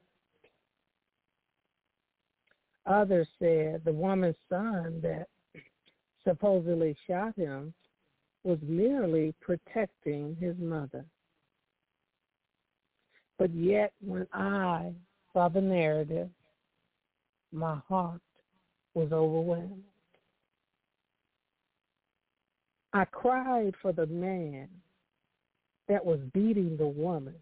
Others 2.85 3.27
said 3.39 3.81
the 3.85 3.93
woman's 3.93 4.35
son 4.49 4.99
that 5.03 5.27
supposedly 6.23 6.95
shot 7.07 7.35
him 7.35 7.73
was 8.43 8.57
merely 8.63 9.33
protecting 9.39 10.35
his 10.39 10.57
mother. 10.57 11.05
But 13.37 13.53
yet 13.53 13.93
when 14.01 14.27
I 14.33 14.93
saw 15.33 15.49
the 15.49 15.61
narrative, 15.61 16.29
my 17.51 17.79
heart 17.87 18.21
was 18.93 19.11
overwhelmed. 19.11 19.83
I 22.93 23.05
cried 23.05 23.73
for 23.81 23.93
the 23.93 24.07
man 24.07 24.67
that 25.87 26.05
was 26.05 26.19
beating 26.33 26.77
the 26.77 26.87
woman. 26.87 27.35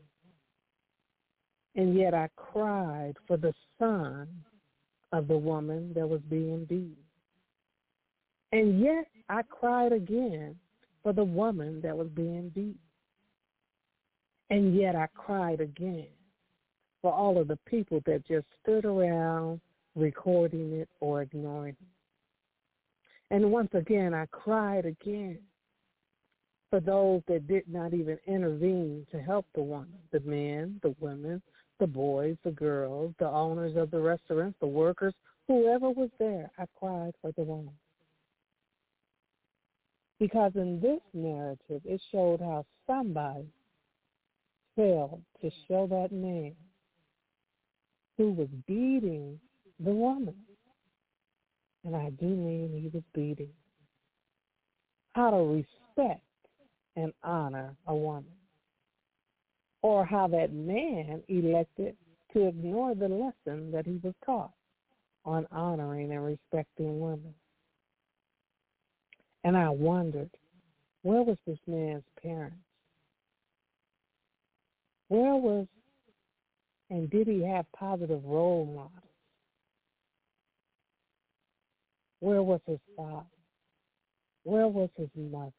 And 1.76 1.96
yet 1.96 2.14
I 2.14 2.30
cried 2.36 3.16
for 3.28 3.38
the 3.38 3.54
son 3.78 4.28
of 5.12 5.28
the 5.28 5.38
woman 5.38 5.94
that 5.96 6.08
was 6.08 6.22
being 6.30 6.66
beaten. 6.66 6.98
And 8.52 8.80
yet 8.80 9.08
I 9.30 9.44
cried 9.44 9.92
again 9.92 10.56
for 11.04 11.14
the 11.14 11.24
woman 11.24 11.82
that 11.82 11.96
was 11.96 12.08
being 12.10 12.50
beaten. 12.50 12.80
And 14.50 14.76
yet 14.76 14.96
I 14.96 15.08
cried 15.14 15.62
again 15.62 16.08
for 17.02 17.14
all 17.14 17.40
of 17.40 17.48
the 17.48 17.60
people 17.66 18.02
that 18.06 18.28
just 18.28 18.48
stood 18.62 18.86
around 18.86 19.62
recording 19.96 20.74
it 20.74 20.90
or 21.00 21.22
ignoring 21.22 21.76
it. 21.80 21.88
And 23.32 23.52
once 23.52 23.70
again, 23.74 24.14
I 24.14 24.26
cried 24.28 24.86
again 24.86 25.40
for 26.70 26.80
those 26.80 27.22
that 27.28 27.48
did 27.48 27.68
not 27.68 27.94
even 27.94 28.18
intervene 28.28 29.06
to 29.12 29.22
help 29.22 29.46
the 29.56 29.62
woman, 29.62 30.00
the 30.12 30.20
men, 30.22 30.80
the 30.84 30.96
women, 31.00 31.42
the 31.80 31.88
boys, 31.88 32.36
the 32.44 32.52
girls, 32.52 33.14
the 33.20 33.28
owners 33.28 33.76
of 33.76 33.92
the 33.92 34.00
restaurants, 34.00 34.58
the 34.60 34.68
workers, 34.68 35.14
whoever 35.48 35.90
was 35.90 36.10
there, 36.20 36.52
I 36.58 36.66
cried 36.80 37.14
for 37.22 37.32
the 37.32 37.44
woman. 37.44 37.74
Because 40.20 40.52
in 40.56 40.80
this 40.82 41.00
narrative, 41.14 41.82
it 41.86 42.02
showed 42.12 42.42
how 42.42 42.66
somebody 42.86 43.48
failed 44.76 45.22
to 45.42 45.50
show 45.68 45.88
that 45.88 46.12
man 46.12 46.54
who 48.18 48.32
was 48.32 48.50
beating 48.68 49.40
the 49.80 49.92
woman. 49.92 50.36
And 51.86 51.96
I 51.96 52.10
do 52.12 52.26
mean 52.26 52.72
he 52.74 52.90
was 52.94 53.04
beating. 53.14 53.54
How 55.14 55.32
to 55.32 55.38
respect 55.38 56.22
and 56.96 57.14
honor 57.24 57.76
a 57.88 57.96
woman. 57.96 58.26
Or 59.82 60.06
how 60.06 60.28
that 60.28 60.54
man 60.54 61.24
elected 61.30 61.96
to 62.34 62.48
ignore 62.48 62.96
the 62.96 63.08
lesson 63.08 63.72
that 63.72 63.86
he 63.86 64.00
was 64.04 64.14
taught 64.26 64.52
on 65.26 65.48
honoring 65.52 66.12
and 66.12 66.26
respecting 66.26 67.00
women. 67.00 67.34
And 69.44 69.56
I 69.56 69.70
wondered, 69.70 70.30
where 71.02 71.24
was 71.24 71.38
this 71.48 71.60
man's 71.66 72.04
parents? 72.22 72.58
Where 75.08 75.36
was, 75.36 75.66
and 76.90 77.10
did 77.10 77.28
he 77.28 77.42
have 77.44 77.66
positive 77.72 78.24
role 78.26 78.66
models? 78.66 79.09
Where 82.20 82.44
was 82.44 82.60
his 82.66 82.80
father? 82.96 83.26
Where 84.44 84.68
was 84.68 84.90
his 84.98 85.10
mother? 85.16 85.52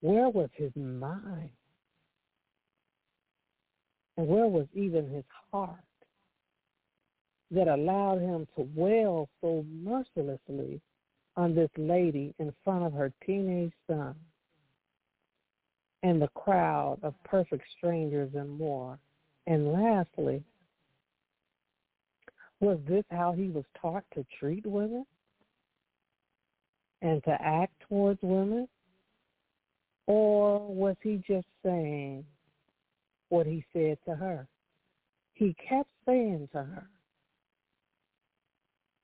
Where 0.00 0.28
was 0.28 0.50
his 0.54 0.72
mind? 0.76 1.50
And 4.16 4.28
where 4.28 4.46
was 4.46 4.66
even 4.74 5.08
his 5.08 5.24
heart 5.50 5.78
that 7.50 7.68
allowed 7.68 8.20
him 8.20 8.46
to 8.56 8.68
wail 8.74 9.28
so 9.40 9.64
mercilessly 9.70 10.80
on 11.36 11.54
this 11.54 11.70
lady 11.76 12.34
in 12.38 12.52
front 12.64 12.84
of 12.84 12.92
her 12.92 13.12
teenage 13.24 13.72
son 13.88 14.14
and 16.02 16.20
the 16.20 16.28
crowd 16.28 16.98
of 17.02 17.14
perfect 17.24 17.64
strangers 17.76 18.30
and 18.34 18.50
more? 18.58 18.98
And 19.46 19.72
lastly, 19.72 20.42
was 22.64 22.78
this 22.88 23.04
how 23.10 23.32
he 23.32 23.48
was 23.48 23.64
taught 23.80 24.04
to 24.14 24.24
treat 24.40 24.64
women 24.64 25.04
and 27.02 27.22
to 27.24 27.36
act 27.38 27.74
towards 27.86 28.18
women? 28.22 28.66
Or 30.06 30.66
was 30.66 30.96
he 31.02 31.22
just 31.28 31.46
saying 31.62 32.24
what 33.28 33.46
he 33.46 33.64
said 33.74 33.98
to 34.06 34.14
her? 34.14 34.46
He 35.34 35.54
kept 35.68 35.90
saying 36.06 36.48
to 36.52 36.58
her, 36.58 36.86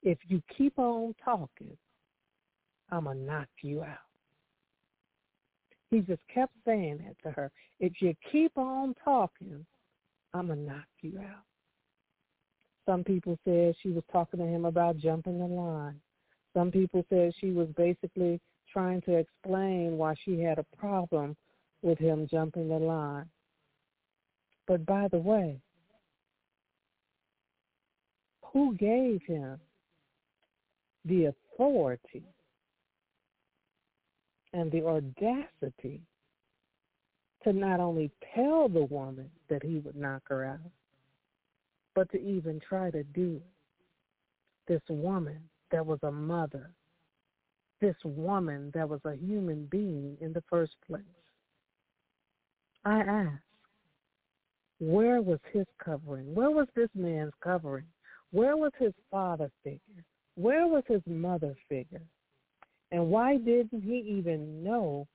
if 0.03 0.17
you 0.29 0.43
keep 0.57 0.79
on 0.79 1.15
talking, 1.23 1.77
I'm 2.91 3.05
going 3.05 3.19
to 3.19 3.25
knock 3.25 3.49
you 3.63 3.83
out. 3.83 4.09
He 5.91 6.01
just 6.01 6.23
kept 6.33 6.55
saying 6.65 7.05
that 7.05 7.29
to 7.29 7.35
her. 7.35 7.51
If 7.79 8.01
you 8.01 8.15
keep 8.33 8.57
on 8.57 8.95
talking, 9.05 9.67
I'm 10.33 10.47
going 10.47 10.65
to 10.65 10.73
knock 10.73 10.87
you 11.03 11.19
out. 11.19 11.50
Some 12.87 13.05
people 13.05 13.39
said 13.45 13.75
she 13.83 13.91
was 13.91 14.05
talking 14.13 14.41
to 14.41 14.47
him 14.47 14.65
about 14.65 14.97
jumping 14.97 15.39
the 15.39 15.47
line. 15.47 16.01
Some 16.55 16.71
people 16.71 17.05
said 17.09 17.33
she 17.41 17.51
was 17.51 17.69
basically 17.77 18.41
trying 18.73 19.01
to 19.03 19.17
explain 19.17 19.97
why 19.97 20.15
she 20.25 20.41
had 20.41 20.59
a 20.59 20.67
problem 20.77 21.37
with 21.83 21.99
him 21.99 22.27
jumping 22.31 22.69
the 22.69 22.79
line. 22.79 23.27
But 24.67 24.87
by 24.87 25.09
the 25.09 25.19
way, 25.19 25.61
who 28.53 28.75
gave 28.77 29.23
him 29.23 29.59
the 31.05 31.27
authority 31.27 32.25
and 34.53 34.71
the 34.71 34.85
audacity 34.85 36.01
to 37.45 37.53
not 37.53 37.81
only 37.81 38.11
tell 38.35 38.69
the 38.69 38.85
woman 38.85 39.31
that 39.49 39.63
he 39.63 39.79
would 39.79 39.97
knock 39.97 40.23
her 40.27 40.45
out, 40.45 40.59
but 41.95 42.11
to 42.13 42.19
even 42.21 42.61
try 42.61 42.91
to 42.91 43.03
do. 43.03 43.41
This 44.69 44.83
woman 44.89 45.41
that 45.73 45.85
was 45.85 45.99
a 46.03 46.13
mother 46.13 46.71
this 47.81 47.97
woman 48.05 48.71
that 48.75 48.89
was 48.89 49.01
a 49.05 49.17
human 49.17 49.67
being 49.71 50.17
in 50.21 50.33
the 50.33 50.43
first 50.51 50.75
place. 50.87 51.03
I 52.85 53.01
ask, 53.01 53.43
where 54.79 55.21
was 55.21 55.41
his 55.53 55.67
covering? 55.83 56.35
Where 56.35 56.51
was 56.51 56.67
this 56.75 56.89
man's 56.95 57.33
covering? 57.43 57.87
Where 58.31 58.57
was 58.57 58.73
his 58.79 58.93
father 59.11 59.51
figure? 59.65 60.05
Where 60.37 60.67
was 60.67 60.85
his 60.87 61.03
mother 61.07 61.55
figure? 61.69 62.03
And 62.93 63.09
why 63.09 63.37
didn't 63.37 63.83
he 63.83 63.99
even 64.19 64.63
know 64.63 65.07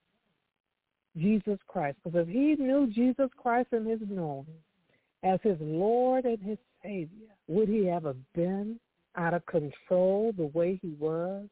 Jesus 1.17 1.57
Christ? 1.67 1.97
Because 2.03 2.21
if 2.21 2.27
he 2.27 2.55
knew 2.55 2.87
Jesus 2.87 3.29
Christ 3.37 3.69
and 3.71 3.87
his 3.87 3.99
knowing 4.07 4.45
as 5.25 5.39
his 5.43 5.57
Lord 5.59 6.23
and 6.23 6.41
his 6.41 6.57
Savior, 6.81 7.35
would 7.47 7.67
he 7.67 7.89
ever 7.89 8.15
been 8.33 8.79
out 9.17 9.33
of 9.33 9.45
control 9.45 10.31
the 10.37 10.45
way 10.45 10.79
he 10.81 10.95
was? 10.97 11.47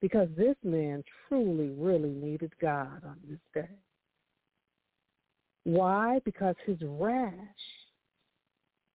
because 0.00 0.28
this 0.36 0.56
man 0.62 1.02
truly, 1.28 1.70
really 1.76 2.10
needed 2.10 2.52
God 2.60 3.02
on 3.04 3.16
this 3.28 3.40
day. 3.54 3.68
Why? 5.64 6.20
Because 6.24 6.54
his 6.64 6.78
rash 6.82 7.32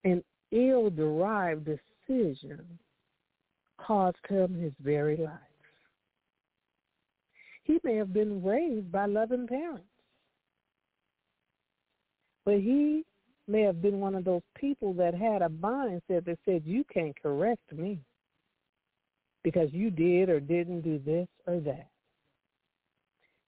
and 0.03 0.23
ill-derived 0.51 1.65
decision 1.65 2.61
caused 3.79 4.17
him 4.27 4.55
his 4.55 4.73
very 4.81 5.17
life. 5.17 5.39
He 7.63 7.79
may 7.83 7.95
have 7.95 8.13
been 8.13 8.43
raised 8.43 8.91
by 8.91 9.05
loving 9.05 9.47
parents, 9.47 9.85
but 12.45 12.55
he 12.55 13.03
may 13.47 13.61
have 13.61 13.81
been 13.81 13.99
one 13.99 14.15
of 14.15 14.23
those 14.23 14.41
people 14.55 14.93
that 14.93 15.13
had 15.13 15.41
a 15.41 15.49
mindset 15.49 16.25
that 16.25 16.39
said, 16.45 16.63
you 16.65 16.83
can't 16.93 17.19
correct 17.21 17.71
me 17.71 17.99
because 19.43 19.69
you 19.73 19.91
did 19.91 20.29
or 20.29 20.39
didn't 20.39 20.81
do 20.81 20.99
this 20.99 21.27
or 21.45 21.59
that. 21.59 21.87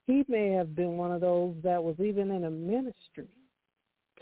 He 0.08 0.24
may 0.28 0.50
have 0.50 0.76
been 0.76 0.98
one 0.98 1.12
of 1.12 1.22
those 1.22 1.56
that 1.64 1.84
was 1.84 1.96
even 2.00 2.32
in 2.32 2.46
a 2.46 2.52
ministry 2.52 3.28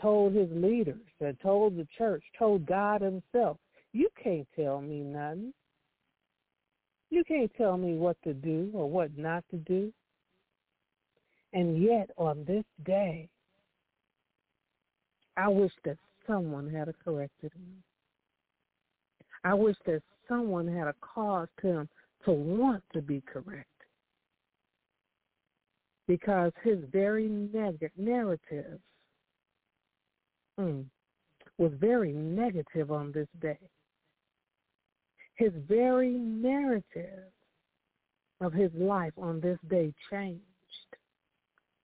told 0.00 0.34
his 0.34 0.48
leaders, 0.52 1.00
that 1.20 1.40
told 1.40 1.76
the 1.76 1.86
church, 1.96 2.22
told 2.38 2.66
God 2.66 3.00
himself, 3.00 3.58
you 3.92 4.08
can't 4.22 4.46
tell 4.56 4.80
me 4.80 5.00
nothing. 5.00 5.52
You 7.10 7.22
can't 7.24 7.50
tell 7.56 7.76
me 7.76 7.94
what 7.94 8.16
to 8.24 8.34
do 8.34 8.70
or 8.74 8.90
what 8.90 9.16
not 9.16 9.44
to 9.50 9.56
do. 9.56 9.92
And 11.52 11.80
yet 11.80 12.10
on 12.16 12.44
this 12.44 12.64
day, 12.84 13.28
I 15.36 15.48
wish 15.48 15.72
that 15.84 15.98
someone 16.26 16.68
had 16.70 16.92
corrected 17.04 17.52
him. 17.52 17.82
I 19.42 19.54
wish 19.54 19.76
that 19.86 20.02
someone 20.28 20.66
had 20.66 20.92
caused 21.00 21.50
him 21.60 21.88
to 22.24 22.32
want 22.32 22.82
to 22.92 23.02
be 23.02 23.22
correct. 23.22 23.68
Because 26.06 26.52
his 26.62 26.78
very 26.92 27.28
neg- 27.28 27.90
narrative 27.96 28.78
mm, 30.58 30.84
was 31.58 31.72
very 31.80 32.12
negative 32.12 32.90
on 32.90 33.12
this 33.12 33.28
day. 33.40 33.58
His 35.36 35.52
very 35.68 36.10
narrative 36.10 37.30
of 38.40 38.52
his 38.52 38.70
life 38.74 39.12
on 39.18 39.40
this 39.40 39.58
day 39.68 39.92
changed 40.10 40.42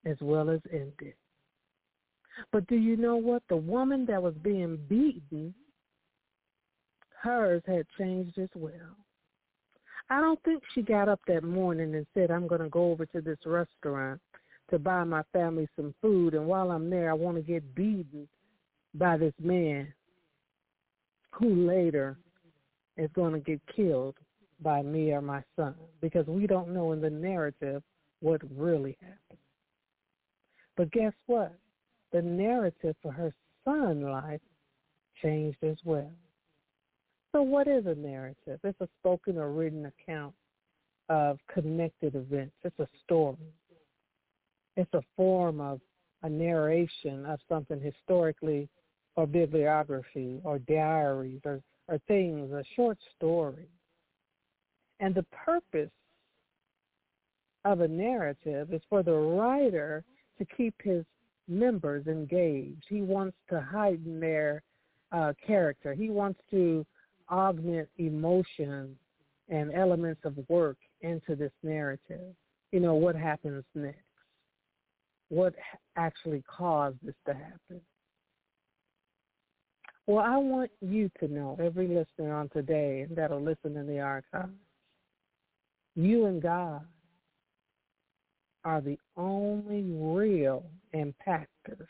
as 0.05 0.17
well 0.21 0.51
as 0.51 0.61
ended. 0.73 1.15
But 2.53 2.67
do 2.67 2.77
you 2.77 2.97
know 2.97 3.17
what? 3.17 3.43
The 3.49 3.57
woman 3.57 4.07
that 4.07 4.23
was 4.23 4.35
being 4.43 4.79
beaten, 4.89 5.55
hers 7.23 7.63
had 7.67 7.87
changed 7.99 8.39
as 8.39 8.49
well. 8.55 8.97
I 10.09 10.21
don't 10.21 10.43
think 10.43 10.63
she 10.75 10.83
got 10.83 11.09
up 11.09 11.21
that 11.29 11.45
morning 11.45 11.95
and 11.95 12.07
said, 12.15 12.31
I'm 12.31 12.49
going 12.49 12.63
to 12.63 12.69
go 12.69 12.91
over 12.91 13.07
to 13.07 13.21
this 13.21 13.39
restaurant 13.47 14.21
to 14.71 14.79
buy 14.79 15.05
my 15.05 15.23
family 15.33 15.69
some 15.77 15.95
food, 16.01 16.35
and 16.35 16.47
while 16.47 16.71
I'm 16.71 16.91
there, 16.91 17.11
I 17.11 17.15
want 17.15 17.37
to 17.37 17.43
get 17.43 17.75
beaten 17.75 18.29
by 18.95 19.17
this 19.17 19.35
man 19.41 19.93
who 21.33 21.67
later 21.67 22.17
is 22.97 23.11
going 23.15 23.33
to 23.33 23.41
get 23.41 23.61
killed 23.75 24.17
by 24.63 24.83
me 24.83 25.13
or 25.13 25.23
my 25.23 25.43
son 25.57 25.75
because 26.01 26.27
we 26.27 26.47
don't 26.47 26.69
know 26.75 26.93
in 26.93 27.01
the 27.01 27.11
narrative 27.11 27.83
what 28.21 28.41
really 28.57 28.97
happened. 29.01 29.39
But 30.77 30.91
guess 30.93 31.13
what? 31.27 31.55
The 32.13 32.23
narrative 32.23 32.97
for 33.03 33.13
her 33.13 33.33
son's 33.65 34.03
life 34.03 34.41
changed 35.23 35.63
as 35.63 35.77
well. 35.85 36.11
So 37.33 37.43
what 37.43 37.69
is 37.69 37.87
a 37.87 37.95
narrative? 37.95 38.59
It's 38.65 38.81
a 38.81 38.89
spoken 38.99 39.39
or 39.39 39.53
written 39.53 39.87
account 39.87 40.35
of 41.09 41.39
connected 41.53 42.15
events. 42.15 42.55
It's 42.65 42.79
a 42.79 42.89
story. 43.05 43.37
It's 44.77 44.93
a 44.95 45.03
form 45.17 45.61
of 45.61 45.81
a 46.23 46.29
narration 46.29 47.25
of 47.27 47.39
something 47.49 47.81
historically 47.81 48.69
or 49.17 49.27
bibliography 49.27 50.41
or 50.45 50.59
diaries 50.59 51.41
or, 51.45 51.61
or 51.89 51.99
things, 52.09 52.53
a 52.53 52.65
short 52.77 52.99
story. 53.17 53.69
And 55.01 55.15
the 55.15 55.25
purpose 55.45 55.91
of 57.65 57.81
a 57.81 57.89
narrative 57.89 58.73
is 58.73 58.83
for 58.89 59.03
the 59.03 59.13
writer 59.13 60.05
to 60.39 60.45
keep 60.57 60.75
his 60.83 61.05
members 61.51 62.07
engaged. 62.07 62.85
He 62.89 63.03
wants 63.03 63.37
to 63.51 63.61
heighten 63.61 64.21
their 64.21 64.63
uh, 65.13 65.33
character. 65.45 65.93
He 65.93 66.09
wants 66.09 66.41
to 66.53 66.87
augment 67.31 67.89
emotion 67.99 68.97
and 69.49 69.75
elements 69.75 70.21
of 70.25 70.37
work 70.49 70.79
into 71.01 71.35
this 71.35 71.53
narrative. 71.63 72.35
You 72.73 72.81
know, 72.81 72.95
what 72.95 73.17
happens 73.17 73.65
next? 73.75 73.99
What 75.29 75.55
actually 75.97 76.43
caused 76.49 76.97
this 77.03 77.15
to 77.27 77.35
happen? 77.35 77.81
Well, 80.07 80.25
I 80.25 80.37
want 80.37 80.71
you 80.81 81.11
to 81.21 81.29
know, 81.29 81.57
every 81.63 81.87
listener 81.87 82.35
on 82.35 82.49
today 82.49 83.07
that'll 83.11 83.43
listen 83.43 83.77
in 83.77 83.87
the 83.87 84.01
archives, 84.01 84.51
you 85.95 86.27
and 86.27 86.43
God 86.43 86.83
are 88.65 88.81
the 88.81 88.99
only 89.17 89.83
real 89.83 90.65
impactors 90.95 91.87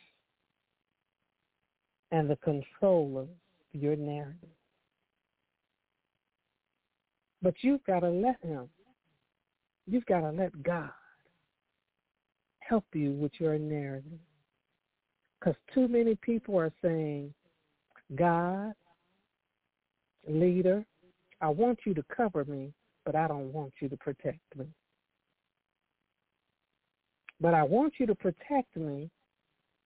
and 2.10 2.28
the 2.28 2.36
controllers 2.36 3.28
of 3.74 3.80
your 3.80 3.96
narrative. 3.96 4.48
But 7.42 7.54
you've 7.62 7.84
got 7.84 8.00
to 8.00 8.10
let 8.10 8.36
him. 8.42 8.68
You've 9.86 10.06
got 10.06 10.20
to 10.20 10.30
let 10.30 10.62
God 10.62 10.90
help 12.60 12.84
you 12.92 13.12
with 13.12 13.32
your 13.38 13.58
narrative. 13.58 14.18
Because 15.38 15.56
too 15.74 15.88
many 15.88 16.16
people 16.16 16.58
are 16.58 16.72
saying, 16.82 17.32
God, 18.14 18.74
leader, 20.28 20.84
I 21.40 21.48
want 21.48 21.78
you 21.86 21.94
to 21.94 22.04
cover 22.14 22.44
me, 22.44 22.72
but 23.04 23.16
I 23.16 23.26
don't 23.26 23.52
want 23.52 23.72
you 23.80 23.88
to 23.88 23.96
protect 23.96 24.40
me. 24.56 24.66
But 27.40 27.54
I 27.54 27.62
want 27.62 27.94
you 27.98 28.06
to 28.06 28.14
protect 28.14 28.76
me, 28.76 29.10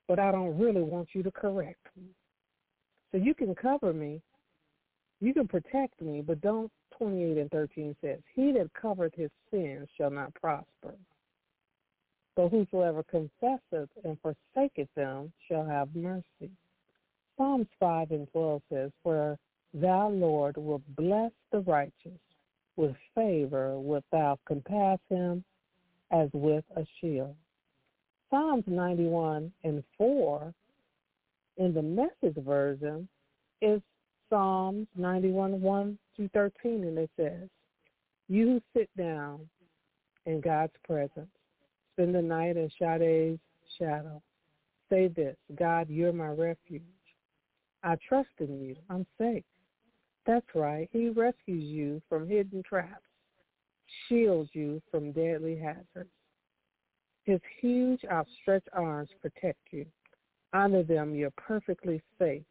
but 0.09 0.19
I 0.19 0.33
don't 0.33 0.59
really 0.59 0.83
want 0.83 1.09
you 1.12 1.23
to 1.23 1.31
correct 1.31 1.87
me. 1.97 2.09
So 3.12 3.19
you 3.19 3.35
can 3.35 3.55
cover 3.55 3.93
me, 3.93 4.21
you 5.21 5.33
can 5.33 5.47
protect 5.47 6.01
me, 6.01 6.21
but 6.21 6.40
don't, 6.40 6.71
28 6.99 7.38
and 7.38 7.51
13 7.51 7.97
says, 8.01 8.19
he 8.35 8.53
that 8.53 8.71
covereth 8.81 9.14
his 9.14 9.31
sins 9.51 9.88
shall 9.97 10.11
not 10.11 10.35
prosper. 10.35 10.95
So 12.37 12.49
whosoever 12.49 13.05
confesseth 13.05 13.88
and 14.05 14.19
forsaketh 14.21 14.88
them 14.97 15.33
shall 15.49 15.64
have 15.64 15.95
mercy. 15.95 16.51
Psalms 17.37 17.69
5 17.79 18.11
and 18.11 18.29
12 18.33 18.62
says, 18.73 18.90
For 19.03 19.38
thou, 19.73 20.09
Lord, 20.09 20.57
wilt 20.57 20.83
bless 20.97 21.33
the 21.53 21.61
righteous. 21.61 22.19
With 22.77 22.97
favor 23.14 23.79
wilt 23.79 24.05
thou 24.11 24.38
compass 24.47 24.99
him 25.09 25.45
as 26.11 26.29
with 26.33 26.64
a 26.77 26.85
shield. 27.01 27.37
Psalms 28.35 28.64
91 28.66 29.53
and 29.62 29.85
4 29.97 30.53
in 31.57 31.73
the 31.73 31.83
message 31.83 32.37
version 32.44 33.07
is 33.62 33.81
Psalms 34.29 34.88
91, 34.97 35.61
1 35.61 35.99
through 36.16 36.31
13, 36.35 36.83
and 36.83 36.99
it 36.99 37.11
says, 37.16 37.49
You 38.27 38.47
who 38.47 38.62
sit 38.77 38.90
down 38.99 39.49
in 40.27 40.40
God's 40.40 40.73
presence, 40.85 41.31
spend 41.92 42.12
the 42.12 42.23
night 42.23 42.57
in 42.57 42.68
Shaddai's 42.77 43.38
shadow. 43.79 44.20
Say 44.90 45.07
this, 45.07 45.37
God, 45.57 45.88
you're 45.88 46.12
my 46.12 46.31
refuge. 46.31 46.83
I 47.85 47.94
trust 48.09 48.31
in 48.40 48.61
you. 48.61 48.75
I'm 48.90 49.07
safe. 49.16 49.44
That's 50.27 50.57
right. 50.57 50.88
He 50.92 51.09
rescues 51.11 51.62
you 51.62 52.03
from 52.09 52.27
hidden 52.27 52.64
traps, 52.68 53.05
shields 54.09 54.51
you 54.55 54.83
from 54.90 55.12
deadly 55.12 55.57
hazards. 55.57 56.11
His 57.25 57.41
huge 57.61 58.05
outstretched 58.11 58.69
arms 58.73 59.09
protect 59.23 59.61
you. 59.71 59.87
Under 60.53 60.83
them 60.83 61.15
you're 61.15 61.33
perfectly 61.33 62.03
safe. 62.19 62.45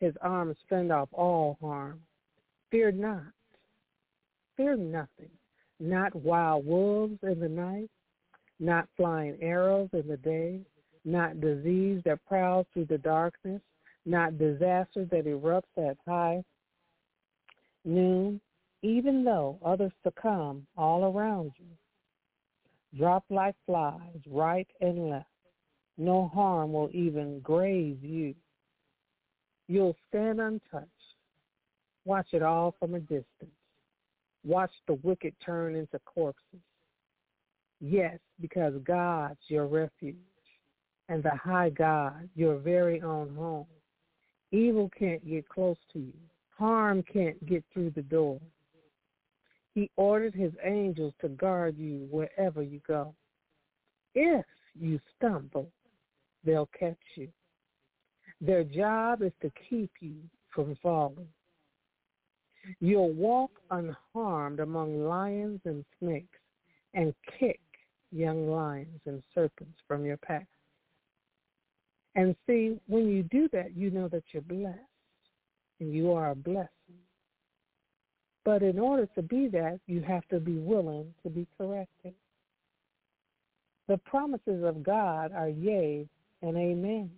His 0.00 0.14
arms 0.20 0.56
fend 0.68 0.92
off 0.92 1.08
all 1.12 1.56
harm. 1.60 2.00
Fear 2.70 2.92
not. 2.92 3.32
Fear 4.56 4.76
nothing. 4.76 5.30
Not 5.78 6.14
wild 6.14 6.66
wolves 6.66 7.18
in 7.22 7.38
the 7.38 7.48
night, 7.48 7.90
not 8.58 8.88
flying 8.96 9.38
arrows 9.40 9.90
in 9.92 10.08
the 10.08 10.16
day, 10.16 10.60
not 11.04 11.40
disease 11.40 12.02
that 12.04 12.24
prowls 12.26 12.66
through 12.72 12.86
the 12.86 12.98
darkness, 12.98 13.62
not 14.04 14.38
disaster 14.38 15.04
that 15.04 15.26
erupts 15.26 15.62
at 15.78 15.96
high 16.06 16.42
noon, 17.84 18.40
even 18.82 19.24
though 19.24 19.58
others 19.64 19.92
succumb 20.02 20.66
all 20.76 21.04
around 21.04 21.52
you. 21.58 21.66
Drop 22.96 23.24
like 23.30 23.54
flies 23.66 24.20
right 24.28 24.68
and 24.80 25.10
left. 25.10 25.26
No 25.98 26.28
harm 26.28 26.72
will 26.72 26.90
even 26.92 27.40
graze 27.40 27.98
you. 28.00 28.34
You'll 29.68 29.96
stand 30.08 30.40
untouched. 30.40 30.90
Watch 32.04 32.28
it 32.32 32.42
all 32.42 32.74
from 32.78 32.94
a 32.94 33.00
distance. 33.00 33.50
Watch 34.44 34.70
the 34.86 34.94
wicked 35.02 35.34
turn 35.44 35.74
into 35.74 35.98
corpses. 36.04 36.60
Yes, 37.80 38.18
because 38.40 38.74
God's 38.84 39.40
your 39.48 39.66
refuge 39.66 40.16
and 41.08 41.22
the 41.22 41.30
high 41.30 41.70
God, 41.70 42.28
your 42.34 42.56
very 42.56 43.02
own 43.02 43.34
home. 43.34 43.66
Evil 44.52 44.90
can't 44.96 45.26
get 45.28 45.48
close 45.48 45.76
to 45.92 45.98
you. 45.98 46.12
Harm 46.56 47.02
can't 47.02 47.44
get 47.46 47.64
through 47.72 47.90
the 47.90 48.02
door. 48.02 48.40
He 49.76 49.90
ordered 49.96 50.34
his 50.34 50.52
angels 50.64 51.12
to 51.20 51.28
guard 51.28 51.76
you 51.76 52.08
wherever 52.10 52.62
you 52.62 52.80
go. 52.88 53.14
If 54.14 54.46
you 54.74 54.98
stumble, 55.14 55.70
they'll 56.46 56.70
catch 56.80 56.96
you. 57.14 57.28
Their 58.40 58.64
job 58.64 59.20
is 59.20 59.32
to 59.42 59.52
keep 59.68 59.90
you 60.00 60.14
from 60.48 60.78
falling. 60.82 61.28
You'll 62.80 63.12
walk 63.12 63.50
unharmed 63.70 64.60
among 64.60 65.04
lions 65.04 65.60
and 65.66 65.84
snakes 65.98 66.38
and 66.94 67.14
kick 67.38 67.60
young 68.10 68.48
lions 68.48 69.02
and 69.04 69.22
serpents 69.34 69.78
from 69.86 70.06
your 70.06 70.16
path. 70.16 70.46
And 72.14 72.34
see, 72.46 72.80
when 72.86 73.08
you 73.08 73.24
do 73.24 73.46
that, 73.52 73.76
you 73.76 73.90
know 73.90 74.08
that 74.08 74.24
you're 74.32 74.40
blessed 74.40 74.78
and 75.80 75.92
you 75.92 76.12
are 76.12 76.30
a 76.30 76.34
blessing. 76.34 76.70
But 78.46 78.62
in 78.62 78.78
order 78.78 79.06
to 79.16 79.22
be 79.22 79.48
that, 79.48 79.80
you 79.88 80.02
have 80.02 80.24
to 80.28 80.38
be 80.38 80.56
willing 80.56 81.12
to 81.24 81.28
be 81.28 81.48
corrected. 81.58 82.14
The 83.88 83.98
promises 83.98 84.62
of 84.62 84.84
God 84.84 85.32
are 85.32 85.48
yea 85.48 86.06
and 86.42 86.56
amen, 86.56 87.10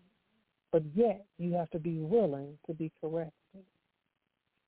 but 0.73 0.83
yet 0.95 1.27
you 1.37 1.53
have 1.53 1.69
to 1.71 1.79
be 1.79 1.99
willing 1.99 2.57
to 2.67 2.73
be 2.73 2.91
corrected. 3.03 3.63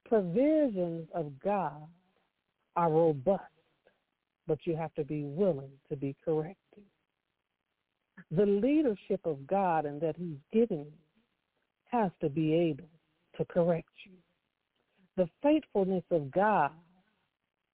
Provisions 0.04 1.08
of 1.14 1.32
God 1.42 1.88
are 2.76 2.90
robust, 2.90 3.42
but 4.46 4.58
you 4.64 4.76
have 4.76 4.94
to 4.96 5.04
be 5.04 5.24
willing 5.24 5.72
to 5.88 5.96
be 5.96 6.14
corrected. 6.22 6.84
The 8.32 8.44
leadership 8.44 9.20
of 9.24 9.46
God 9.46 9.86
and 9.86 9.98
that 10.02 10.16
he's 10.18 10.36
giving 10.52 10.80
you 10.80 10.92
has 11.86 12.10
to 12.20 12.28
be 12.28 12.52
able 12.52 12.88
to 13.38 13.46
correct 13.46 13.88
you. 14.04 14.12
The 15.20 15.28
faithfulness 15.42 16.04
of 16.10 16.30
God, 16.30 16.70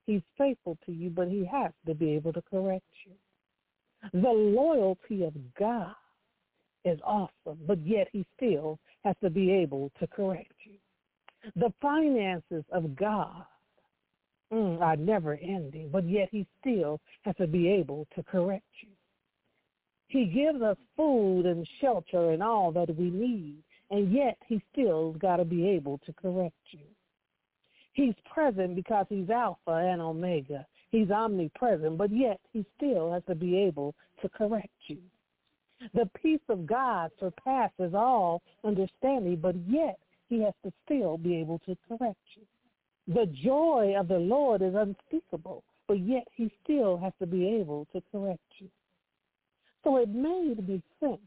he's 0.04 0.22
faithful 0.36 0.76
to 0.84 0.90
you, 0.90 1.10
but 1.10 1.28
he 1.28 1.44
has 1.44 1.70
to 1.86 1.94
be 1.94 2.10
able 2.10 2.32
to 2.32 2.42
correct 2.42 2.82
you. 3.04 3.12
The 4.20 4.28
loyalty 4.28 5.22
of 5.22 5.32
God 5.56 5.94
is 6.84 6.98
awesome, 7.04 7.60
but 7.64 7.78
yet 7.86 8.08
he 8.10 8.26
still 8.36 8.80
has 9.04 9.14
to 9.22 9.30
be 9.30 9.52
able 9.52 9.92
to 10.00 10.08
correct 10.08 10.54
you. 10.64 10.74
The 11.54 11.72
finances 11.80 12.64
of 12.72 12.96
God 12.96 13.44
mm, 14.52 14.80
are 14.80 14.96
never 14.96 15.34
ending, 15.40 15.90
but 15.92 16.08
yet 16.08 16.28
he 16.32 16.48
still 16.60 16.98
has 17.22 17.36
to 17.36 17.46
be 17.46 17.68
able 17.68 18.08
to 18.16 18.24
correct 18.24 18.64
you. 18.80 18.90
He 20.08 20.24
gives 20.24 20.60
us 20.62 20.78
food 20.96 21.46
and 21.46 21.64
shelter 21.80 22.32
and 22.32 22.42
all 22.42 22.72
that 22.72 22.92
we 22.96 23.08
need, 23.08 23.62
and 23.92 24.12
yet 24.12 24.36
he 24.48 24.60
still 24.72 25.12
got 25.12 25.36
to 25.36 25.44
be 25.44 25.68
able 25.68 25.98
to 26.06 26.12
correct 26.14 26.56
you. 26.72 26.80
He's 27.96 28.14
present 28.30 28.76
because 28.76 29.06
he's 29.08 29.30
Alpha 29.30 29.70
and 29.70 30.02
Omega. 30.02 30.66
He's 30.90 31.10
omnipresent, 31.10 31.96
but 31.96 32.14
yet 32.14 32.38
he 32.52 32.66
still 32.76 33.10
has 33.10 33.22
to 33.26 33.34
be 33.34 33.56
able 33.58 33.94
to 34.20 34.28
correct 34.28 34.68
you. 34.86 34.98
The 35.94 36.08
peace 36.22 36.42
of 36.50 36.66
God 36.66 37.10
surpasses 37.18 37.94
all 37.94 38.42
understanding, 38.64 39.36
but 39.40 39.54
yet 39.66 39.98
he 40.28 40.42
has 40.42 40.52
to 40.62 40.72
still 40.84 41.16
be 41.16 41.36
able 41.36 41.58
to 41.60 41.74
correct 41.88 42.20
you. 42.34 42.42
The 43.14 43.26
joy 43.42 43.94
of 43.98 44.08
the 44.08 44.18
Lord 44.18 44.60
is 44.60 44.74
unspeakable, 44.74 45.64
but 45.88 45.98
yet 46.00 46.28
he 46.34 46.52
still 46.64 46.98
has 46.98 47.14
to 47.18 47.26
be 47.26 47.48
able 47.48 47.86
to 47.94 48.02
correct 48.12 48.40
you. 48.58 48.68
So 49.84 49.96
it 49.96 50.10
made 50.10 50.68
me 50.68 50.82
think, 51.00 51.20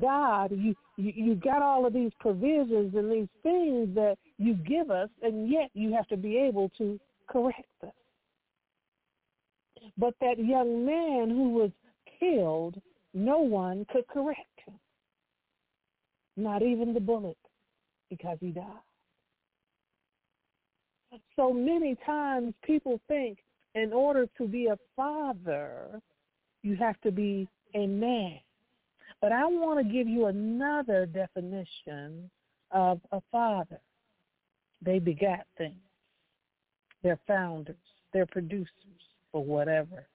God, 0.00 0.52
you, 0.52 0.74
you, 0.96 1.12
you 1.14 1.34
got 1.34 1.60
all 1.60 1.84
of 1.84 1.92
these 1.92 2.12
provisions 2.20 2.94
and 2.94 3.12
these 3.12 3.28
things 3.42 3.94
that 3.96 4.16
you 4.40 4.54
give 4.54 4.90
us, 4.90 5.10
and 5.22 5.50
yet 5.50 5.68
you 5.74 5.92
have 5.92 6.08
to 6.08 6.16
be 6.16 6.38
able 6.38 6.70
to 6.78 6.98
correct 7.28 7.68
us. 7.82 7.92
But 9.98 10.14
that 10.22 10.38
young 10.38 10.86
man 10.86 11.28
who 11.28 11.50
was 11.50 11.70
killed, 12.18 12.80
no 13.12 13.38
one 13.38 13.84
could 13.92 14.06
correct 14.08 14.60
him. 14.66 14.74
Not 16.38 16.62
even 16.62 16.94
the 16.94 17.00
bullet, 17.00 17.36
because 18.08 18.38
he 18.40 18.50
died. 18.50 18.64
So 21.36 21.52
many 21.52 21.96
times 22.06 22.54
people 22.64 22.98
think 23.08 23.38
in 23.74 23.92
order 23.92 24.26
to 24.38 24.48
be 24.48 24.68
a 24.68 24.78
father, 24.96 26.00
you 26.62 26.76
have 26.76 26.98
to 27.02 27.12
be 27.12 27.46
a 27.74 27.86
man. 27.86 28.38
But 29.20 29.32
I 29.32 29.44
want 29.44 29.86
to 29.86 29.92
give 29.92 30.08
you 30.08 30.26
another 30.26 31.04
definition 31.04 32.30
of 32.70 33.00
a 33.12 33.20
father. 33.30 33.80
They 34.82 34.98
begat 34.98 35.46
things. 35.58 35.74
They're 37.02 37.20
founders. 37.26 37.76
They're 38.12 38.26
producers 38.26 38.70
for 39.32 39.44
whatever. 39.44 40.06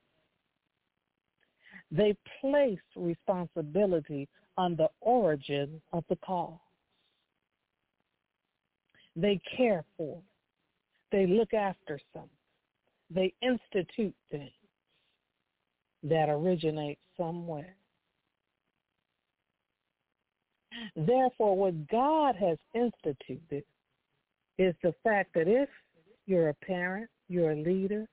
They 1.91 2.15
place 2.41 2.79
responsibility 2.95 4.27
on 4.57 4.75
the 4.75 4.89
origin 5.01 5.81
of 5.93 6.03
the 6.09 6.17
cause. 6.17 6.57
They 9.15 9.39
care 9.55 9.83
for. 9.97 10.21
They 11.11 11.25
look 11.25 11.53
after 11.53 11.99
something. 12.13 12.29
They 13.09 13.33
institute 13.41 14.15
things 14.31 14.51
that 16.03 16.27
originate 16.29 16.99
somewhere. 17.15 17.75
Therefore, 20.95 21.55
what 21.55 21.87
God 21.87 22.35
has 22.35 22.57
instituted 22.73 23.63
is 24.57 24.75
the 24.83 24.93
fact 25.03 25.33
that 25.35 25.47
if 25.47 25.69
you're 26.25 26.49
a 26.49 26.53
parent, 26.65 27.09
you're 27.27 27.51
a 27.51 27.55
leader, 27.55 28.07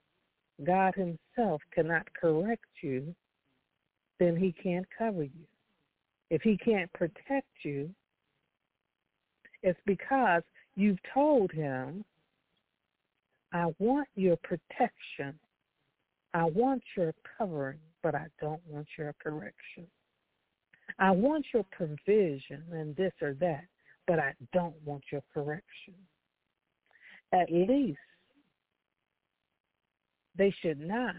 God 0.64 0.94
himself 0.94 1.61
cannot 1.74 2.07
correct 2.20 2.64
you, 2.83 3.14
then 4.18 4.37
he 4.37 4.52
can't 4.52 4.87
cover 4.96 5.24
you. 5.24 5.46
If 6.31 6.42
he 6.42 6.57
can't 6.57 6.92
protect 6.92 7.48
you, 7.64 7.90
it's 9.62 9.78
because 9.87 10.42
you've 10.76 10.98
told 11.12 11.50
him, 11.52 12.05
I 13.52 13.66
want 13.78 14.09
your 14.14 14.37
protection. 14.38 15.38
I 16.35 16.44
want 16.44 16.83
your 16.96 17.12
covering, 17.37 17.78
but 18.02 18.14
I 18.14 18.26
don't 18.40 18.62
want 18.66 18.87
your 18.96 19.14
correction. 19.22 19.87
I 20.98 21.11
want 21.11 21.44
your 21.52 21.64
provision 21.70 22.62
and 22.72 22.96
this 22.96 23.12
or 23.20 23.35
that, 23.35 23.64
but 24.07 24.18
I 24.18 24.33
don't 24.52 24.74
want 24.85 25.05
your 25.12 25.22
correction. 25.35 25.94
At 27.33 27.51
least 27.51 27.99
they 30.37 30.55
should 30.62 30.81
not 30.81 31.14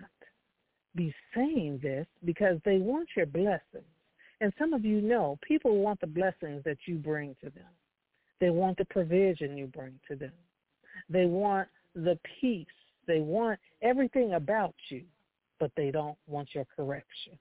be 0.95 1.13
saying 1.35 1.79
this 1.81 2.05
because 2.23 2.59
they 2.65 2.77
want 2.77 3.09
your 3.15 3.25
blessings. 3.25 3.83
And 4.41 4.53
some 4.59 4.73
of 4.73 4.83
you 4.83 5.01
know 5.01 5.39
people 5.41 5.77
want 5.77 6.01
the 6.01 6.07
blessings 6.07 6.63
that 6.65 6.77
you 6.85 6.95
bring 6.95 7.35
to 7.43 7.49
them. 7.49 7.69
They 8.39 8.49
want 8.49 8.77
the 8.77 8.85
provision 8.85 9.57
you 9.57 9.67
bring 9.67 9.99
to 10.09 10.15
them. 10.15 10.33
They 11.09 11.25
want 11.25 11.67
the 11.95 12.19
peace. 12.41 12.67
They 13.07 13.19
want 13.19 13.59
everything 13.81 14.33
about 14.33 14.75
you, 14.89 15.03
but 15.59 15.71
they 15.75 15.91
don't 15.91 16.17
want 16.27 16.49
your 16.53 16.65
correction. 16.75 17.37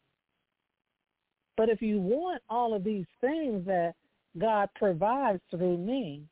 But 1.56 1.68
if 1.68 1.82
you 1.82 2.00
want 2.00 2.42
all 2.48 2.74
of 2.74 2.84
these 2.84 3.06
things 3.20 3.66
that 3.66 3.94
God 4.38 4.68
provides 4.74 5.42
through 5.50 5.78
me, 5.78 6.22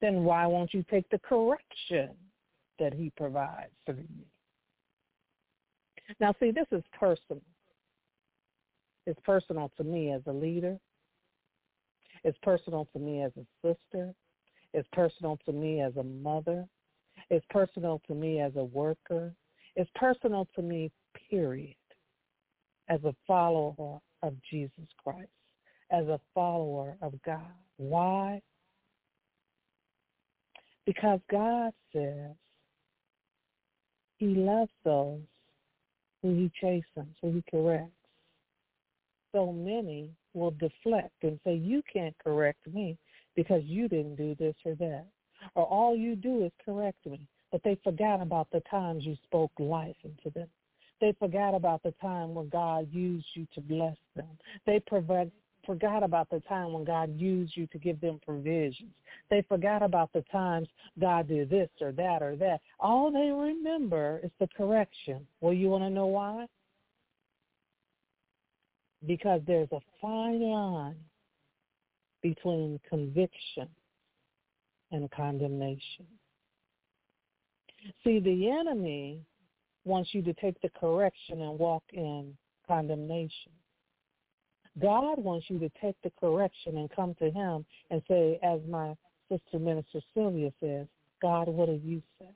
then 0.00 0.24
why 0.24 0.46
won't 0.46 0.72
you 0.72 0.84
take 0.90 1.08
the 1.10 1.18
correction 1.18 2.10
that 2.78 2.94
he 2.94 3.12
provides 3.16 3.72
through 3.86 3.96
me? 3.96 4.26
Now, 6.18 6.34
see, 6.40 6.50
this 6.50 6.66
is 6.72 6.82
personal. 6.98 7.42
It's 9.06 9.20
personal 9.24 9.70
to 9.76 9.84
me 9.84 10.12
as 10.12 10.22
a 10.26 10.32
leader. 10.32 10.78
It's 12.24 12.38
personal 12.42 12.86
to 12.92 12.98
me 12.98 13.22
as 13.22 13.32
a 13.36 13.46
sister. 13.62 14.12
It's 14.72 14.88
personal 14.92 15.38
to 15.46 15.52
me 15.52 15.80
as 15.80 15.96
a 15.96 16.02
mother. 16.02 16.66
It's 17.28 17.46
personal 17.50 18.00
to 18.06 18.14
me 18.14 18.40
as 18.40 18.52
a 18.56 18.64
worker. 18.64 19.32
It's 19.76 19.90
personal 19.94 20.48
to 20.56 20.62
me, 20.62 20.90
period, 21.30 21.76
as 22.88 23.00
a 23.04 23.14
follower 23.26 24.00
of 24.22 24.34
Jesus 24.50 24.88
Christ, 25.02 25.28
as 25.90 26.06
a 26.08 26.20
follower 26.34 26.96
of 27.02 27.14
God. 27.24 27.40
Why? 27.76 28.42
Because 30.86 31.20
God 31.30 31.72
says 31.92 32.34
he 34.18 34.26
loves 34.26 34.70
those 34.84 35.20
who 36.22 36.34
he 36.34 36.50
chastens, 36.60 37.16
who 37.22 37.32
he 37.32 37.44
corrects. 37.50 37.92
So 39.32 39.52
many 39.52 40.10
will 40.34 40.50
deflect 40.52 41.14
and 41.22 41.38
say, 41.44 41.54
you 41.54 41.82
can't 41.92 42.16
correct 42.22 42.66
me 42.72 42.98
because 43.36 43.62
you 43.64 43.88
didn't 43.88 44.16
do 44.16 44.34
this 44.34 44.54
or 44.64 44.74
that. 44.76 45.06
Or 45.54 45.64
all 45.64 45.96
you 45.96 46.16
do 46.16 46.44
is 46.44 46.52
correct 46.64 47.06
me. 47.06 47.20
But 47.52 47.62
they 47.64 47.78
forgot 47.82 48.20
about 48.20 48.48
the 48.52 48.62
times 48.70 49.04
you 49.04 49.16
spoke 49.24 49.52
life 49.58 49.96
into 50.04 50.30
them. 50.34 50.48
They 51.00 51.14
forgot 51.18 51.54
about 51.54 51.82
the 51.82 51.94
time 52.00 52.34
when 52.34 52.48
God 52.48 52.88
used 52.92 53.26
you 53.34 53.46
to 53.54 53.60
bless 53.60 53.96
them. 54.14 54.28
They 54.66 54.80
provide, 54.86 55.30
forgot 55.64 56.02
about 56.02 56.30
the 56.30 56.40
time 56.40 56.72
when 56.72 56.84
God 56.84 57.14
used 57.18 57.56
you 57.56 57.66
to 57.68 57.78
give 57.78 58.00
them 58.00 58.20
provisions. 58.24 58.90
They 59.30 59.42
forgot 59.42 59.82
about 59.82 60.12
the 60.12 60.22
times 60.32 60.68
God 60.98 61.28
did 61.28 61.50
this 61.50 61.68
or 61.80 61.92
that 61.92 62.22
or 62.22 62.36
that. 62.36 62.60
All 62.78 63.10
they 63.10 63.30
remember 63.30 64.20
is 64.22 64.30
the 64.38 64.48
correction. 64.56 65.26
Well, 65.40 65.52
you 65.52 65.68
want 65.68 65.84
to 65.84 65.90
know 65.90 66.06
why? 66.06 66.46
Because 69.06 69.40
there's 69.46 69.70
a 69.72 69.80
fine 70.00 70.42
line 70.42 70.96
between 72.22 72.78
conviction 72.88 73.68
and 74.92 75.10
condemnation. 75.10 76.06
See, 78.04 78.20
the 78.20 78.50
enemy 78.50 79.20
wants 79.84 80.10
you 80.12 80.22
to 80.22 80.34
take 80.34 80.60
the 80.60 80.68
correction 80.70 81.40
and 81.40 81.58
walk 81.58 81.82
in 81.92 82.36
condemnation. 82.66 83.52
God 84.80 85.18
wants 85.18 85.46
you 85.48 85.58
to 85.58 85.70
take 85.80 85.96
the 86.02 86.12
correction 86.18 86.78
and 86.78 86.90
come 86.90 87.14
to 87.18 87.30
him 87.30 87.64
and 87.90 88.02
say, 88.08 88.38
as 88.42 88.60
my 88.68 88.94
sister 89.30 89.58
minister 89.58 90.00
Sylvia 90.14 90.50
says, 90.60 90.86
God, 91.20 91.48
what 91.48 91.66
do 91.66 91.80
you 91.84 92.02
say? 92.18 92.28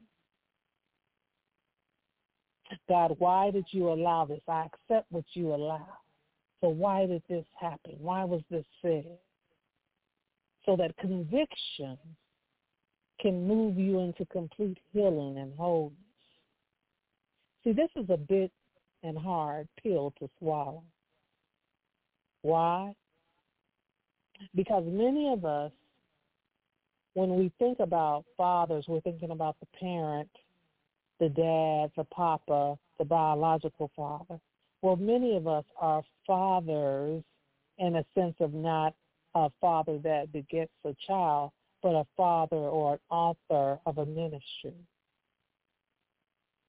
God, 2.89 3.17
why 3.19 3.51
did 3.51 3.67
you 3.71 3.93
allow 3.93 4.25
this? 4.25 4.41
I 4.49 4.67
accept 4.67 5.11
what 5.11 5.25
you 5.35 5.55
allow. 5.55 5.87
So 6.61 6.69
why 6.69 7.07
did 7.07 7.23
this 7.29 7.45
happen? 7.61 7.95
Why 7.99 8.25
was 8.25 8.43
this 8.51 8.65
said? 8.83 9.19
So 10.65 10.77
that 10.77 10.97
conviction 10.97 11.99
can 13.21 13.47
move 13.47 13.79
you 13.79 14.01
into 14.01 14.25
complete 14.27 14.79
healing 14.93 15.39
and 15.39 15.55
wholeness. 15.57 15.95
See, 17.63 17.73
this 17.73 17.91
is 17.97 18.09
a 18.11 18.17
big 18.17 18.51
and 19.03 19.17
hard 19.17 19.69
pill 19.83 20.13
to 20.19 20.29
swallow. 20.39 20.83
Why? 22.45 22.95
Because 24.55 24.85
many 24.87 25.33
of 25.33 25.47
us, 25.47 25.73
when 27.15 27.37
we 27.37 27.51
think 27.59 27.81
about 27.81 28.27
fathers, 28.37 28.85
we're 28.87 29.01
thinking 29.01 29.31
about 29.31 29.57
the 29.61 29.67
parent, 29.81 30.29
the 31.21 31.31
dad, 31.31 31.91
the 31.97 32.05
papa, 32.15 32.77
the 32.99 33.05
biological 33.07 33.91
father. 33.97 34.39
Well, 34.83 34.97
many 34.97 35.37
of 35.37 35.47
us 35.47 35.65
are 35.81 36.03
fathers 36.27 37.23
in 37.79 37.97
a 37.97 38.05
sense 38.15 38.35
of 38.41 38.53
not 38.53 38.93
a 39.35 39.49
father 39.59 39.97
that 40.01 40.31
begets 40.31 40.73
a 40.85 40.95
child, 41.07 41.51
but 41.83 41.95
a 41.95 42.05
father 42.15 42.57
or 42.57 42.93
an 42.93 42.99
author 43.09 43.81
of 43.87 43.97
a 43.97 44.05
ministry. 44.05 44.75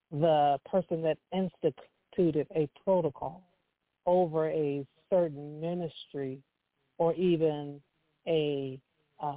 The 0.10 0.58
person 0.72 1.02
that 1.02 1.18
instituted 1.34 2.48
a 2.56 2.70
protocol 2.86 3.44
over 4.06 4.50
a 4.50 4.86
certain 5.10 5.60
ministry 5.60 6.40
or 6.98 7.14
even 7.16 7.82
a 8.28 8.80
uh, 9.22 9.36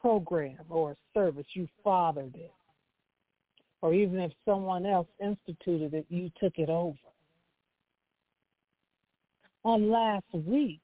program 0.00 0.58
or 0.68 0.96
service, 1.14 1.46
you 1.54 1.68
fathered 1.82 2.34
it. 2.34 2.52
Or 3.80 3.94
even 3.94 4.20
if 4.20 4.32
someone 4.44 4.86
else 4.86 5.08
instituted 5.20 5.94
it, 5.94 6.06
you 6.08 6.30
took 6.40 6.58
it 6.58 6.68
over. 6.68 6.96
On 9.64 9.90
last 9.90 10.26
week, 10.32 10.80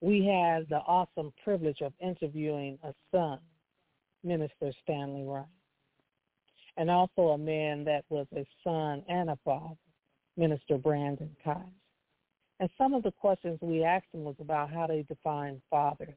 we 0.00 0.24
had 0.24 0.68
the 0.68 0.80
awesome 0.86 1.32
privilege 1.42 1.80
of 1.80 1.92
interviewing 2.00 2.78
a 2.82 2.92
son, 3.10 3.38
Minister 4.22 4.72
Stanley 4.82 5.24
Wright, 5.24 5.44
and 6.76 6.90
also 6.90 7.28
a 7.28 7.38
man 7.38 7.84
that 7.84 8.04
was 8.10 8.26
a 8.36 8.46
son 8.62 9.02
and 9.08 9.30
a 9.30 9.38
father, 9.44 9.76
Minister 10.36 10.76
Brandon 10.76 11.34
Kaiser. 11.42 11.83
And 12.60 12.70
some 12.78 12.94
of 12.94 13.02
the 13.02 13.10
questions 13.10 13.58
we 13.60 13.84
asked 13.84 14.12
them 14.12 14.24
was 14.24 14.36
about 14.38 14.70
how 14.70 14.86
they 14.86 15.02
define 15.08 15.60
fatherhood 15.70 16.16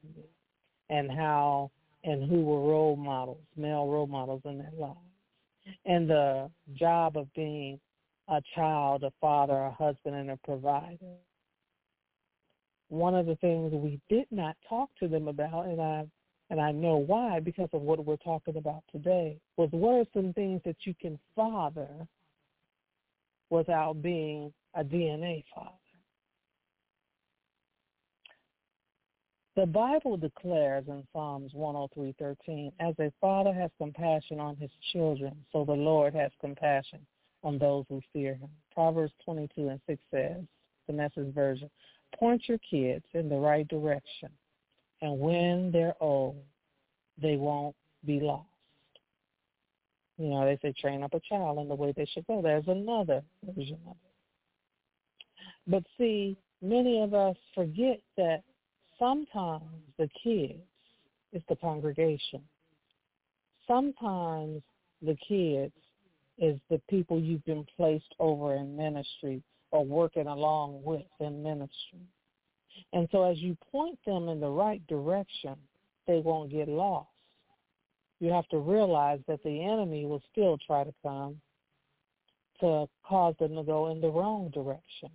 and 0.88 1.10
how 1.10 1.70
and 2.04 2.30
who 2.30 2.42
were 2.42 2.60
role 2.60 2.96
models, 2.96 3.42
male 3.56 3.88
role 3.88 4.06
models 4.06 4.42
in 4.44 4.58
their 4.58 4.72
lives, 4.78 4.98
and 5.84 6.08
the 6.08 6.48
job 6.74 7.16
of 7.16 7.32
being 7.34 7.80
a 8.28 8.40
child, 8.54 9.02
a 9.02 9.12
father, 9.20 9.54
a 9.54 9.72
husband, 9.72 10.14
and 10.14 10.30
a 10.30 10.36
provider. 10.38 11.16
One 12.88 13.14
of 13.14 13.26
the 13.26 13.36
things 13.36 13.72
we 13.72 14.00
did 14.08 14.26
not 14.30 14.56
talk 14.68 14.90
to 15.00 15.08
them 15.08 15.28
about, 15.28 15.66
and 15.66 15.80
I 15.80 16.06
and 16.50 16.60
I 16.60 16.72
know 16.72 16.96
why 16.96 17.40
because 17.40 17.68
of 17.74 17.82
what 17.82 18.02
we're 18.04 18.16
talking 18.16 18.56
about 18.56 18.82
today, 18.90 19.38
was 19.56 19.68
what 19.72 19.94
are 19.96 20.06
some 20.14 20.32
things 20.32 20.62
that 20.64 20.76
you 20.84 20.94
can 20.98 21.18
father 21.36 21.88
without 23.50 24.00
being 24.00 24.52
a 24.74 24.82
DNA 24.82 25.44
father? 25.54 25.87
The 29.58 29.66
Bible 29.66 30.16
declares 30.16 30.84
in 30.86 31.04
Psalms 31.12 31.52
103:13, 31.52 32.72
"As 32.78 32.96
a 33.00 33.10
father 33.20 33.52
has 33.52 33.72
compassion 33.76 34.38
on 34.38 34.54
his 34.54 34.70
children, 34.92 35.44
so 35.50 35.64
the 35.64 35.74
Lord 35.74 36.14
has 36.14 36.30
compassion 36.40 37.04
on 37.42 37.58
those 37.58 37.84
who 37.88 38.00
fear 38.12 38.36
him." 38.36 38.50
Proverbs 38.70 39.12
22 39.24 39.68
and 39.70 39.80
6 39.84 40.00
says, 40.12 40.44
the 40.86 40.92
Message 40.92 41.34
version, 41.34 41.68
"Point 42.12 42.48
your 42.48 42.58
kids 42.58 43.04
in 43.14 43.28
the 43.28 43.36
right 43.36 43.66
direction, 43.66 44.30
and 45.00 45.18
when 45.18 45.72
they're 45.72 46.00
old, 46.00 46.40
they 47.16 47.36
won't 47.36 47.74
be 48.04 48.20
lost." 48.20 48.46
You 50.18 50.28
know, 50.28 50.44
they 50.44 50.58
say 50.58 50.70
train 50.70 51.02
up 51.02 51.14
a 51.14 51.20
child 51.28 51.58
in 51.58 51.66
the 51.66 51.74
way 51.74 51.90
they 51.90 52.04
should 52.04 52.28
go. 52.28 52.40
There's 52.40 52.68
another 52.68 53.24
version 53.42 53.80
of 53.88 53.96
it. 53.96 55.26
But 55.66 55.84
see, 55.96 56.36
many 56.60 57.00
of 57.00 57.12
us 57.12 57.36
forget 57.54 58.00
that 58.14 58.44
sometimes 58.98 59.62
the 59.98 60.08
kids 60.22 60.60
is 61.32 61.42
the 61.48 61.56
congregation. 61.56 62.42
Sometimes 63.66 64.62
the 65.02 65.16
kids 65.26 65.72
is 66.38 66.58
the 66.70 66.80
people 66.88 67.20
you've 67.20 67.44
been 67.44 67.66
placed 67.76 68.14
over 68.18 68.54
in 68.54 68.76
ministry 68.76 69.42
or 69.70 69.84
working 69.84 70.26
along 70.26 70.82
with 70.82 71.02
in 71.20 71.42
ministry. 71.42 72.00
And 72.92 73.08
so 73.12 73.24
as 73.24 73.38
you 73.38 73.56
point 73.70 73.98
them 74.06 74.28
in 74.28 74.40
the 74.40 74.48
right 74.48 74.84
direction, 74.86 75.56
they 76.06 76.20
won't 76.20 76.50
get 76.50 76.68
lost. 76.68 77.08
You 78.20 78.32
have 78.32 78.48
to 78.48 78.58
realize 78.58 79.20
that 79.28 79.42
the 79.42 79.64
enemy 79.64 80.04
will 80.04 80.22
still 80.32 80.58
try 80.66 80.84
to 80.84 80.94
come 81.02 81.40
to 82.60 82.88
cause 83.06 83.34
them 83.38 83.54
to 83.54 83.62
go 83.62 83.90
in 83.90 84.00
the 84.00 84.08
wrong 84.08 84.50
direction. 84.50 85.10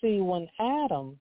See, 0.00 0.20
when 0.20 0.48
Adam 0.60 1.18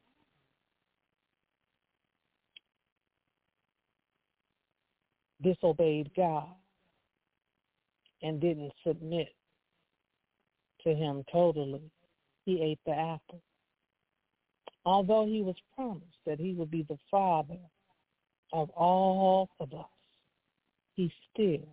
disobeyed 5.44 6.10
God 6.16 6.56
and 8.22 8.40
didn't 8.40 8.72
submit 8.86 9.30
to 10.84 10.96
him 10.96 11.24
totally, 11.32 11.92
he 12.46 12.62
ate 12.62 12.80
the 12.86 12.94
apple. 12.94 13.42
Although 14.86 15.26
he 15.26 15.42
was 15.42 15.56
promised 15.76 16.18
that 16.26 16.40
he 16.40 16.54
would 16.54 16.72
be 16.72 16.84
the 16.84 16.98
father 17.10 17.60
of 18.52 18.70
all 18.72 19.50
of 19.60 19.74
us, 19.74 19.86
he 20.96 21.12
still 21.32 21.68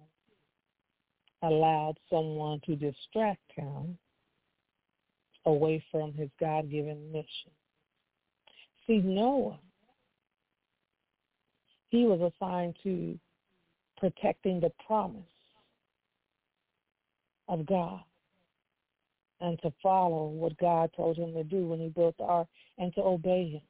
allowed 1.42 1.98
someone 2.08 2.60
to 2.66 2.76
distract 2.76 3.50
him 3.54 3.98
away 5.46 5.82
from 5.90 6.12
his 6.12 6.28
God-given 6.38 7.10
mission. 7.10 7.50
See, 8.86 8.98
Noah, 8.98 9.58
he 11.88 12.04
was 12.04 12.32
assigned 12.32 12.76
to 12.82 13.18
protecting 14.00 14.58
the 14.60 14.72
promise 14.86 15.22
of 17.48 17.66
God 17.66 18.00
and 19.40 19.60
to 19.62 19.72
follow 19.82 20.26
what 20.28 20.56
God 20.58 20.90
told 20.96 21.16
him 21.16 21.32
to 21.34 21.44
do 21.44 21.66
when 21.66 21.78
he 21.78 21.88
built 21.88 22.16
the 22.18 22.24
ark 22.24 22.48
and 22.78 22.92
to 22.94 23.02
obey 23.02 23.50
him. 23.50 23.62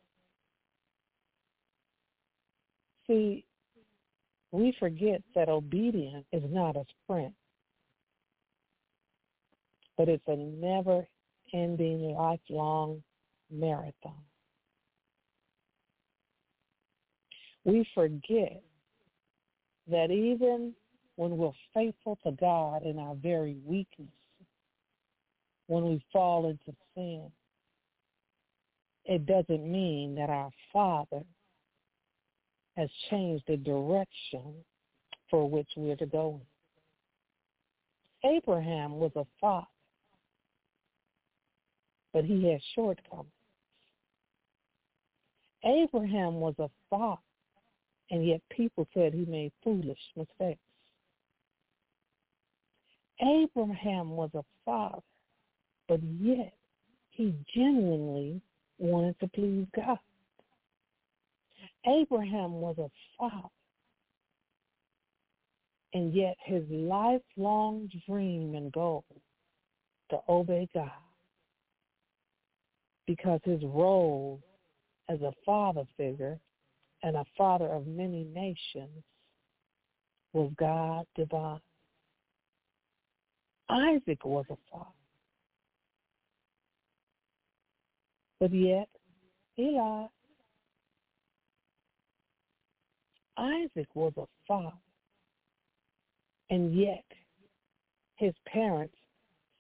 See, 3.07 3.45
we 4.53 4.75
forget 4.79 5.23
that 5.35 5.49
obedience 5.49 6.27
is 6.33 6.43
not 6.49 6.77
a 6.77 6.85
sprint, 7.05 7.35
but 9.97 10.09
it's 10.09 10.27
a 10.27 10.37
never-ending, 10.37 12.15
lifelong 12.15 13.03
marathon. 13.51 14.15
We 17.65 17.87
forget 17.95 18.63
that 19.91 20.11
even 20.11 20.75
when 21.17 21.37
we're 21.37 21.53
faithful 21.75 22.19
to 22.25 22.33
God 22.33 22.83
in 22.85 22.99
our 22.99 23.15
very 23.15 23.57
weakness, 23.65 24.09
when 25.67 25.85
we 25.85 26.03
fall 26.13 26.49
into 26.49 26.77
sin, 26.95 27.31
it 29.05 29.27
doesn't 29.27 29.71
mean 29.71 30.15
that 30.15 30.31
our 30.31 30.51
Father 30.73 31.23
has 32.77 32.89
changed 33.11 33.45
the 33.47 33.57
direction 33.57 34.55
for 35.31 35.49
which 35.49 35.69
we're 35.77 35.97
to 35.97 36.07
go. 36.07 36.41
Abraham 38.25 38.99
was 38.99 39.13
a 39.17 39.25
father, 39.41 39.67
but 42.13 42.25
he 42.25 42.51
had 42.51 42.61
shortcomings. 42.75 43.29
Abraham 45.65 46.35
was 46.35 46.55
a 46.59 46.69
father, 46.89 47.21
and 48.11 48.27
yet 48.27 48.41
people 48.51 48.87
said 48.95 49.15
he 49.15 49.25
made 49.25 49.53
foolish 49.63 49.99
mistakes. 50.17 50.61
Abraham 53.21 54.11
was 54.11 54.31
a 54.35 54.43
father, 54.65 55.03
but 55.89 56.01
yet 56.21 56.53
he 57.11 57.35
genuinely 57.55 58.41
wanted 58.79 59.19
to 59.21 59.29
please 59.29 59.67
God. 59.77 59.99
Abraham 61.87 62.55
was 62.55 62.77
a 62.79 62.91
father, 63.19 63.49
and 65.93 66.15
yet 66.15 66.37
his 66.45 66.65
lifelong 66.71 67.91
dream 68.07 68.55
and 68.55 68.73
goal 68.73 69.05
to 70.11 70.19
obey 70.29 70.69
God 70.75 70.91
because 73.07 73.41
his 73.45 73.63
role 73.63 74.41
as 75.09 75.21
a 75.23 75.33
father 75.45 75.83
figure 75.97 76.39
and 77.03 77.17
a 77.17 77.25
father 77.37 77.67
of 77.67 77.87
many 77.87 78.25
nations 78.25 79.03
was 80.33 80.51
God 80.57 81.07
divine. 81.17 81.61
Isaac 83.69 84.25
was 84.25 84.45
a 84.51 84.57
father. 84.71 84.91
But 88.41 88.53
yet, 88.53 88.89
he 89.55 89.73
lied. 89.73 90.09
Isaac 93.37 93.89
was 93.95 94.13
a 94.17 94.27
father. 94.47 94.77
And 96.51 96.75
yet, 96.75 97.05
his 98.17 98.35
parents 98.47 98.97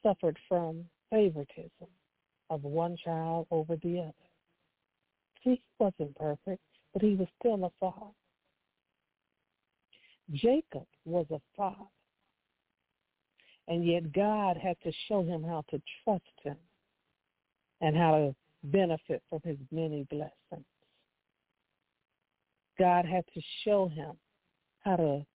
suffered 0.03 0.38
from 0.49 0.84
favoritism 1.11 1.88
of 2.51 2.64
one 2.64 2.97
child 3.05 3.47
over 3.51 3.76
the 3.76 4.01
other. 4.01 4.12
See, 5.45 5.51
he 5.51 5.62
wasn't 5.78 6.16
perfect, 6.16 6.62
but 6.93 7.03
he 7.03 7.14
was 7.14 7.28
still 7.38 7.64
a 7.64 7.70
father. 7.78 8.12
Jacob 10.32 10.86
was 11.05 11.26
a 11.30 11.41
father. 11.57 11.88
And 13.68 13.86
yet 13.86 14.12
God 14.12 14.57
had 14.57 14.76
to 14.82 14.93
show 15.09 15.22
him 15.22 15.45
how 15.45 15.64
to 15.70 15.80
trust 16.03 16.24
him 16.43 16.57
and 17.80 17.97
how 17.97 18.12
to 18.12 18.34
benefit 18.64 19.22
from 19.30 19.41
his 19.45 19.57
many 19.70 20.05
blessings. 20.11 20.66
God 22.78 23.05
had 23.05 23.24
to 23.34 23.41
show 23.64 23.88
him 23.88 24.12
how 24.80 24.97
to 24.97 25.26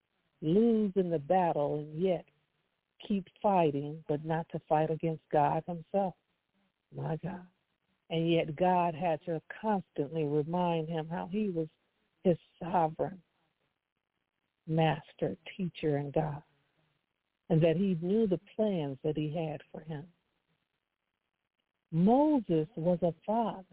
lose 0.41 0.91
in 0.95 1.09
the 1.09 1.19
battle 1.19 1.77
and 1.77 2.01
yet 2.01 2.25
keep 3.07 3.27
fighting, 3.41 4.03
but 4.07 4.25
not 4.25 4.47
to 4.51 4.59
fight 4.67 4.89
against 4.89 5.23
God 5.31 5.63
himself. 5.67 6.15
My 6.95 7.17
God. 7.17 7.45
And 8.09 8.31
yet 8.31 8.55
God 8.55 8.93
had 8.93 9.19
to 9.25 9.41
constantly 9.61 10.23
remind 10.25 10.87
him 10.87 11.07
how 11.09 11.27
he 11.31 11.49
was 11.49 11.67
his 12.23 12.37
sovereign 12.59 13.21
master, 14.67 15.37
teacher, 15.55 15.97
and 15.97 16.11
God, 16.11 16.41
and 17.49 17.61
that 17.61 17.75
he 17.75 17.97
knew 18.01 18.27
the 18.27 18.39
plans 18.55 18.97
that 19.03 19.15
he 19.15 19.29
had 19.29 19.61
for 19.71 19.81
him. 19.81 20.03
Moses 21.91 22.67
was 22.75 22.99
a 23.03 23.13
father, 23.25 23.63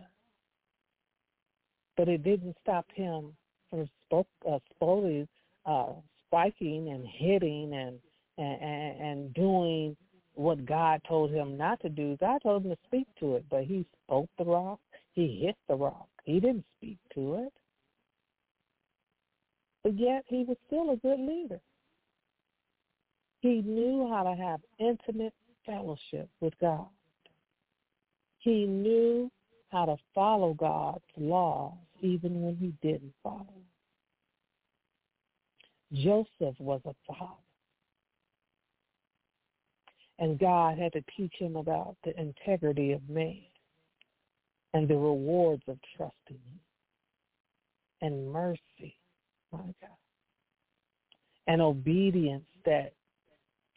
but 1.96 2.08
it 2.08 2.22
didn't 2.22 2.56
stop 2.62 2.86
him 2.94 3.34
from 3.70 3.88
spoke, 4.06 4.28
uh, 4.48 4.58
spoiling, 4.74 5.26
uh, 5.66 5.92
spiking 6.26 6.90
and 6.90 7.06
hitting 7.06 7.72
and, 7.72 7.98
and 8.38 9.00
and 9.00 9.34
doing 9.34 9.96
what 10.34 10.64
God 10.64 11.00
told 11.06 11.30
him 11.30 11.56
not 11.56 11.80
to 11.80 11.88
do. 11.88 12.16
God 12.20 12.40
told 12.42 12.64
him 12.64 12.70
to 12.70 12.78
speak 12.86 13.06
to 13.20 13.36
it, 13.36 13.44
but 13.50 13.64
he 13.64 13.86
spoke 14.04 14.30
the 14.38 14.44
rock. 14.44 14.80
He 15.12 15.40
hit 15.44 15.56
the 15.68 15.74
rock. 15.74 16.08
He 16.24 16.40
didn't 16.40 16.64
speak 16.78 16.98
to 17.14 17.34
it. 17.46 17.52
But 19.82 19.98
yet 19.98 20.24
he 20.26 20.44
was 20.44 20.56
still 20.66 20.90
a 20.90 20.96
good 20.96 21.20
leader. 21.20 21.60
He 23.40 23.60
knew 23.62 24.08
how 24.08 24.22
to 24.22 24.40
have 24.40 24.60
intimate 24.78 25.34
fellowship 25.66 26.28
with 26.40 26.54
God. 26.60 26.86
He 28.38 28.66
knew 28.66 29.30
how 29.70 29.86
to 29.86 29.96
follow 30.14 30.54
God's 30.54 31.04
laws 31.16 31.74
even 32.00 32.42
when 32.42 32.56
he 32.56 32.72
didn't 32.86 33.14
follow. 33.22 33.46
Joseph 35.92 36.58
was 36.58 36.80
a 36.84 36.94
father. 37.06 37.34
And 40.18 40.38
God 40.38 40.78
had 40.78 40.92
to 40.92 41.02
teach 41.16 41.34
him 41.38 41.56
about 41.56 41.96
the 42.04 42.18
integrity 42.20 42.92
of 42.92 43.08
man 43.08 43.42
and 44.74 44.88
the 44.88 44.96
rewards 44.96 45.62
of 45.68 45.78
trusting 45.96 46.14
him 46.28 46.60
and 48.02 48.32
mercy, 48.32 48.96
my 49.52 49.58
God, 49.80 49.90
and 51.46 51.62
obedience 51.62 52.44
that 52.64 52.92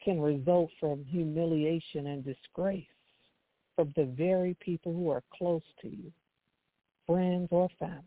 can 0.03 0.19
result 0.19 0.69
from 0.79 1.05
humiliation 1.05 2.07
and 2.07 2.23
disgrace 2.23 2.85
from 3.75 3.93
the 3.95 4.05
very 4.05 4.55
people 4.59 4.93
who 4.93 5.09
are 5.09 5.23
close 5.33 5.63
to 5.81 5.87
you, 5.87 6.11
friends 7.05 7.47
or 7.51 7.69
family. 7.79 8.01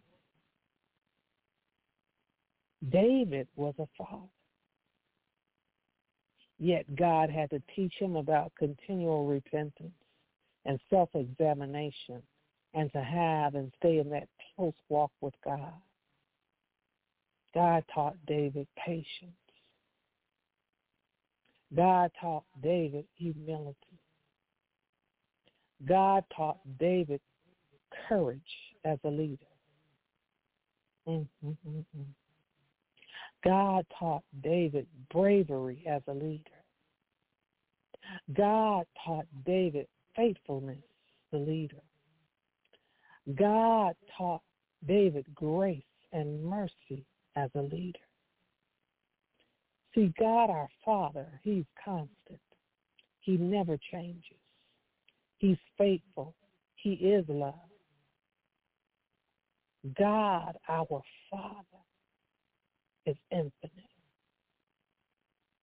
David 2.91 3.49
was 3.57 3.75
a 3.79 3.87
father. 3.97 4.23
Yet 6.59 6.97
God 6.97 7.31
had 7.31 7.51
to 7.51 7.63
teach 7.75 7.95
him 7.99 8.17
about 8.17 8.53
continual 8.59 9.27
repentance 9.27 9.93
and 10.65 10.81
self-examination 10.91 12.23
and 12.75 12.93
to 12.93 13.01
have 13.01 13.55
and 13.55 13.73
stay 13.79 13.99
in 13.99 14.11
that 14.11 14.29
close 14.57 14.75
walk 14.89 15.13
with 15.21 15.35
God. 15.45 15.73
God 17.55 17.85
taught 17.95 18.17
David 18.27 18.67
patience. 18.77 19.33
God 21.75 22.11
taught 22.21 22.45
David 22.63 23.05
humility. 23.15 23.77
God 25.87 26.25
taught 26.35 26.59
David 26.79 27.21
courage 28.09 28.41
as 28.85 28.99
a 29.05 29.09
leader. 29.09 29.37
Mm-hmm. 31.07 32.03
God 33.45 33.87
taught 33.99 34.25
David 34.43 34.87
bravery 35.13 35.85
as 35.89 36.03
a 36.09 36.15
leader. 36.15 36.43
God 38.37 38.87
taught 39.05 39.27
David 39.45 39.87
faithfulness, 40.17 40.83
the 41.31 41.39
leader. 41.39 41.83
God 43.35 43.95
taught 44.17 44.43
David 44.87 45.27
grace 45.35 45.83
and 46.13 46.43
mercy 46.43 47.05
as 47.37 47.51
a 47.55 47.63
leader. 47.63 47.99
See, 49.95 50.13
God 50.19 50.51
our 50.51 50.69
Father, 50.85 51.27
he's 51.43 51.65
constant. 51.85 52.41
He 53.21 53.37
never 53.37 53.79
changes. 53.93 54.39
He's 55.39 55.59
faithful. 55.77 56.35
He 56.77 56.93
is 56.93 57.25
love. 57.29 57.55
God 59.97 60.57
our 60.69 61.03
Father 61.31 61.78
is 63.09 63.17
infinite. 63.31 63.73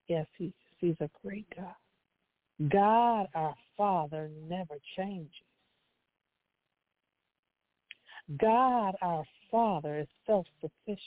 Yes, 0.08 0.26
he's, 0.36 0.52
he's 0.78 0.96
a 1.00 1.10
great 1.22 1.46
God. 1.56 1.74
God, 2.70 3.26
our 3.34 3.54
Father, 3.76 4.30
never 4.48 4.76
changes. 4.96 5.30
God, 8.40 8.94
our 9.02 9.24
Father, 9.50 10.00
is 10.00 10.08
self-sufficient. 10.26 10.98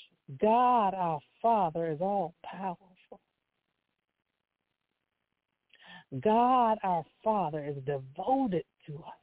God, 0.42 0.94
our 0.94 1.20
Father, 1.42 1.92
is 1.92 2.00
all-powerful. 2.02 3.20
God, 6.22 6.78
our 6.84 7.04
Father, 7.24 7.66
is 7.66 7.76
devoted 7.86 8.64
to 8.88 8.96
us. 8.96 9.14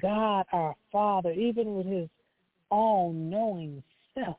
God, 0.00 0.46
our 0.52 0.74
Father, 0.92 1.32
even 1.32 1.74
with 1.74 1.86
his 1.86 2.08
all-knowing 2.70 3.82
self, 4.14 4.38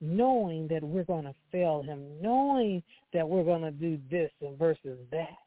knowing 0.00 0.68
that 0.68 0.82
we're 0.82 1.04
going 1.04 1.24
to 1.24 1.34
fail 1.50 1.82
him, 1.82 2.04
knowing 2.20 2.82
that 3.12 3.28
we're 3.28 3.44
going 3.44 3.62
to 3.62 3.70
do 3.70 3.98
this 4.10 4.30
and 4.40 4.58
versus 4.58 4.98
that, 5.10 5.38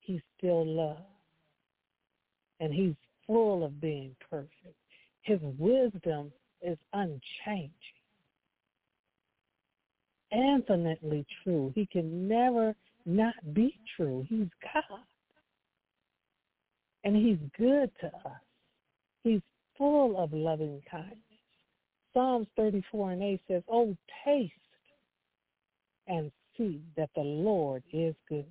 he 0.00 0.20
still 0.36 0.66
loves. 0.66 1.00
And 2.60 2.72
he's 2.72 2.94
full 3.26 3.64
of 3.64 3.80
being 3.80 4.14
perfect. 4.30 4.76
His 5.22 5.40
wisdom 5.58 6.32
is 6.62 6.78
unchanging, 6.92 7.70
infinitely 10.32 11.26
true. 11.42 11.72
He 11.74 11.86
can 11.86 12.28
never 12.28 12.74
not 13.04 13.34
be 13.52 13.78
true. 13.96 14.24
He's 14.28 14.48
God. 14.62 15.00
And 17.02 17.16
he's 17.16 17.38
good 17.58 17.90
to 18.00 18.06
us. 18.06 18.40
He's 19.24 19.42
full 19.76 20.16
of 20.16 20.32
loving 20.32 20.82
kindness. 20.90 21.18
Psalms 22.12 22.46
34 22.56 23.12
and 23.12 23.22
8 23.22 23.40
says, 23.48 23.62
Oh, 23.68 23.96
taste 24.24 24.52
and 26.06 26.30
see 26.56 26.80
that 26.96 27.10
the 27.14 27.22
Lord 27.22 27.82
is 27.92 28.14
good. 28.28 28.46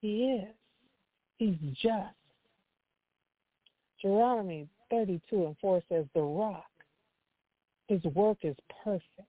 He 0.00 0.42
is. 0.42 0.54
He's 1.38 1.56
just. 1.80 2.14
Deuteronomy 4.00 4.68
32 4.90 5.46
and 5.46 5.56
4 5.60 5.82
says, 5.88 6.04
The 6.14 6.20
rock, 6.20 6.70
his 7.88 8.04
work 8.04 8.38
is 8.42 8.56
perfect, 8.84 9.28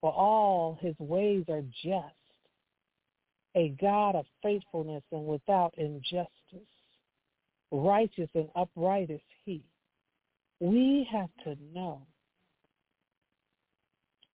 for 0.00 0.12
all 0.12 0.78
his 0.80 0.94
ways 0.98 1.44
are 1.48 1.62
just, 1.82 2.14
a 3.54 3.68
God 3.80 4.16
of 4.16 4.26
faithfulness 4.42 5.02
and 5.12 5.26
without 5.26 5.72
injustice. 5.78 6.28
Righteous 7.70 8.30
and 8.34 8.48
upright 8.54 9.10
is 9.10 9.20
he. 9.44 9.62
We 10.60 11.06
have 11.12 11.30
to 11.44 11.56
know 11.74 12.02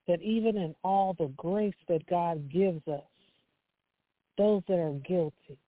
that 0.07 0.21
even 0.21 0.57
in 0.57 0.75
all 0.85 1.15
the 1.19 1.33
grace 1.37 1.75
that 1.89 2.07
God 2.07 2.51
gives 2.51 2.87
us, 2.89 3.03
those 4.37 4.63
that 4.69 4.79
are 4.79 4.93
guilty, 5.07 5.59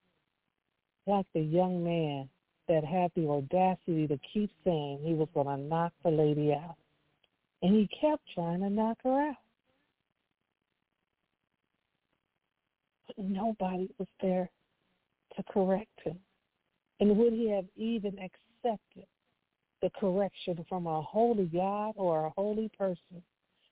like 1.07 1.25
the 1.33 1.41
young 1.41 1.83
man 1.83 2.29
that 2.67 2.83
had 2.83 3.11
the 3.15 3.27
audacity 3.27 4.07
to 4.07 4.19
keep 4.33 4.49
saying 4.63 4.99
he 5.03 5.13
was 5.13 5.27
going 5.33 5.47
to 5.47 5.57
knock 5.57 5.93
the 6.03 6.09
lady 6.09 6.51
out. 6.51 6.75
And 7.61 7.75
he 7.75 7.87
kept 8.01 8.21
trying 8.33 8.61
to 8.61 8.69
knock 8.69 8.97
her 9.03 9.29
out. 9.29 9.35
But 13.07 13.19
nobody 13.19 13.89
was 13.97 14.07
there 14.21 14.49
to 15.35 15.43
correct 15.51 15.99
him. 16.03 16.19
And 16.99 17.17
would 17.17 17.33
he 17.33 17.49
have 17.49 17.65
even 17.75 18.17
accepted 18.19 19.05
the 19.81 19.89
correction 19.99 20.65
from 20.69 20.87
a 20.87 21.01
holy 21.01 21.45
God 21.45 21.93
or 21.97 22.25
a 22.25 22.29
holy 22.31 22.69
person? 22.77 23.21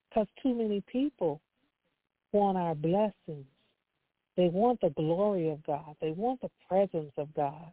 Because 0.10 0.28
too 0.42 0.54
many 0.54 0.82
people 0.92 1.42
want 2.32 2.58
our 2.58 2.76
blessings. 2.76 3.46
They 4.36 4.48
want 4.48 4.82
the 4.82 4.90
glory 4.90 5.50
of 5.50 5.64
God. 5.64 5.96
They 6.02 6.12
want 6.12 6.42
the 6.42 6.50
presence 6.68 7.14
of 7.18 7.34
God. 7.36 7.72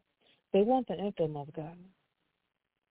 They 0.53 0.62
want 0.62 0.86
the 0.88 0.98
income 0.98 1.36
of 1.36 1.53
God. 1.53 1.76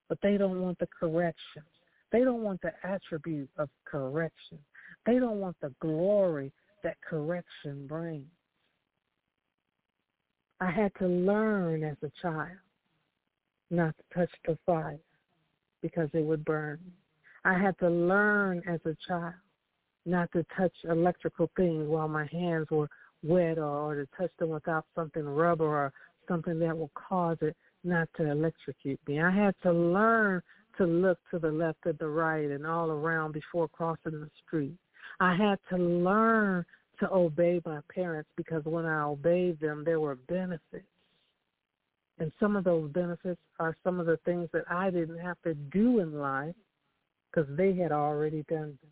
But 0.07 0.20
they 0.22 0.38
don't 0.38 0.62
want 0.62 0.80
the 0.80 0.88
correction. 0.88 1.64
They 2.12 2.22
don't 2.22 2.41
want 2.41 2.62
the 2.62 2.74
attribute 2.84 3.49
of 3.57 3.70
correction. 3.86 4.57
They 5.05 5.20
don't 5.20 5.39
want 5.39 5.55
the 5.62 5.74
glory 5.80 6.51
that 6.84 6.97
correction 7.07 7.86
brings. 7.88 8.26
I 10.62 10.72
had 10.72 10.91
to 10.99 11.07
learn 11.07 11.84
as 11.84 11.97
a 12.03 12.12
child 12.22 12.57
not 13.72 13.95
to 13.97 14.20
touch 14.20 14.30
the 14.45 14.57
fire 14.66 14.99
because 15.82 16.10
it 16.14 16.24
would 16.24 16.43
burn. 16.43 16.80
I 17.45 17.57
had 17.57 17.78
to 17.80 17.89
learn 17.89 18.62
as 18.68 18.80
a 18.86 18.95
child 19.07 19.36
not 20.05 20.32
to 20.34 20.45
touch 20.57 20.74
electrical 20.84 21.49
things 21.55 21.88
while 21.88 22.07
my 22.07 22.26
hands 22.32 22.68
were 22.72 22.89
wet 23.24 23.57
or, 23.57 23.91
or 23.91 23.95
to 23.95 24.07
touch 24.18 24.32
them 24.39 24.49
without 24.49 24.86
something 24.95 25.24
rubber 25.24 25.66
or 25.66 25.93
something 26.28 26.60
that 26.60 26.78
will 26.78 26.91
cause 26.93 27.38
it 27.41 27.55
not 27.84 28.10
to 28.18 28.30
electrocute 28.30 28.99
me. 29.07 29.22
I 29.22 29.32
had 29.32 29.55
to 29.64 29.72
learn 29.72 30.41
to 30.78 30.86
look 30.86 31.20
to 31.32 31.39
the 31.39 31.51
left 31.51 31.86
and 31.86 31.97
the 31.99 32.07
right 32.07 32.49
and 32.49 32.66
all 32.66 32.89
around 32.89 33.34
before 33.34 33.68
crossing 33.68 34.12
the 34.12 34.30
street. 34.45 34.76
I 35.20 35.36
had 35.36 35.60
to 35.70 35.78
learn 35.78 36.66
to 37.00 37.12
obey 37.12 37.62
my 37.66 37.80
parents 37.93 38.30
because 38.36 38.64
when 38.66 38.86
I 38.86 39.04
obeyed 39.04 39.60
them, 39.60 39.84
there 39.86 40.00
were 40.00 40.16
benefits. 40.16 40.86
And 42.20 42.32
some 42.39 42.56
of 42.56 42.66
those 42.66 42.91
benefits 42.91 43.39
are 43.60 43.76
some 43.84 44.00
of 44.00 44.06
the 44.06 44.18
things 44.26 44.50
that 44.52 44.66
I 44.70 44.89
didn't 44.89 45.20
have 45.20 45.41
to 45.43 45.54
do 45.54 46.00
in 46.00 46.20
life 46.20 46.56
because 47.32 47.50
they 47.56 47.74
had 47.74 47.91
already 47.91 48.43
done 48.50 48.78
them. 48.82 48.91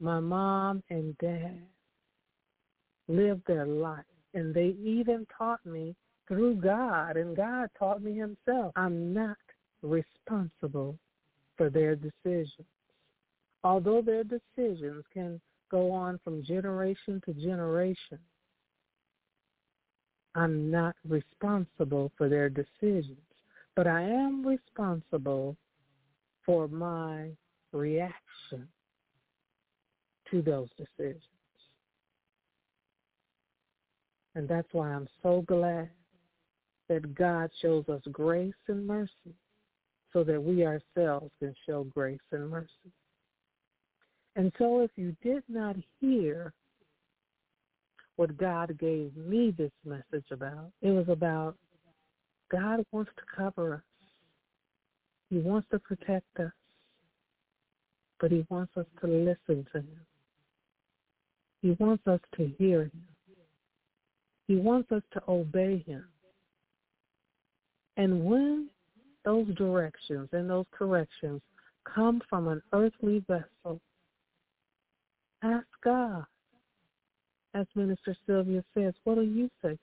My 0.00 0.20
mom 0.20 0.82
and 0.90 1.16
dad 1.18 1.62
lived 3.08 3.42
their 3.46 3.66
life, 3.66 4.04
and 4.34 4.52
they 4.52 4.74
even 4.82 5.26
taught 5.38 5.64
me 5.64 5.94
through 6.28 6.56
God, 6.56 7.16
and 7.16 7.36
God 7.36 7.70
taught 7.78 8.02
me 8.02 8.14
himself. 8.14 8.72
I'm 8.76 9.14
not 9.14 9.36
responsible 9.82 10.98
for 11.56 11.70
their 11.70 11.94
decisions. 11.94 12.66
Although 13.66 14.00
their 14.00 14.22
decisions 14.22 15.04
can 15.12 15.40
go 15.72 15.90
on 15.90 16.20
from 16.22 16.44
generation 16.44 17.20
to 17.24 17.34
generation, 17.34 18.20
I'm 20.36 20.70
not 20.70 20.94
responsible 21.08 22.12
for 22.16 22.28
their 22.28 22.48
decisions, 22.48 23.18
but 23.74 23.88
I 23.88 24.02
am 24.02 24.46
responsible 24.46 25.56
for 26.44 26.68
my 26.68 27.30
reaction 27.72 28.68
to 30.30 30.42
those 30.42 30.68
decisions. 30.78 31.24
And 34.36 34.48
that's 34.48 34.68
why 34.70 34.90
I'm 34.90 35.08
so 35.24 35.42
glad 35.48 35.90
that 36.88 37.16
God 37.16 37.50
shows 37.60 37.88
us 37.88 38.02
grace 38.12 38.54
and 38.68 38.86
mercy 38.86 39.34
so 40.12 40.22
that 40.22 40.40
we 40.40 40.64
ourselves 40.64 41.32
can 41.40 41.52
show 41.66 41.82
grace 41.82 42.20
and 42.30 42.48
mercy. 42.48 42.92
And 44.36 44.52
so 44.58 44.80
if 44.80 44.90
you 44.96 45.16
did 45.22 45.42
not 45.48 45.76
hear 45.98 46.52
what 48.16 48.36
God 48.36 48.78
gave 48.78 49.16
me 49.16 49.50
this 49.56 49.72
message 49.84 50.26
about, 50.30 50.70
it 50.82 50.90
was 50.90 51.08
about 51.08 51.56
God 52.50 52.84
wants 52.92 53.10
to 53.16 53.22
cover 53.34 53.74
us. 53.74 53.80
He 55.30 55.38
wants 55.38 55.66
to 55.72 55.78
protect 55.78 56.38
us, 56.38 56.52
but 58.20 58.30
he 58.30 58.46
wants 58.50 58.72
us 58.76 58.86
to 59.00 59.06
listen 59.06 59.66
to 59.72 59.78
him. 59.78 60.00
He 61.62 61.70
wants 61.80 62.06
us 62.06 62.20
to 62.36 62.52
hear 62.58 62.82
him. 62.82 63.04
He 64.46 64.56
wants 64.56 64.92
us 64.92 65.02
to 65.14 65.22
obey 65.26 65.82
him. 65.86 66.04
And 67.96 68.24
when 68.24 68.68
those 69.24 69.48
directions 69.56 70.28
and 70.32 70.48
those 70.48 70.66
corrections 70.70 71.40
come 71.84 72.20
from 72.28 72.48
an 72.48 72.62
earthly 72.72 73.24
vessel, 73.26 73.80
ask 75.42 75.66
God. 75.82 76.24
As 77.54 77.66
Minister 77.74 78.16
Sylvia 78.26 78.62
says, 78.76 78.94
what 79.04 79.14
do 79.14 79.22
you 79.22 79.48
say? 79.62 79.78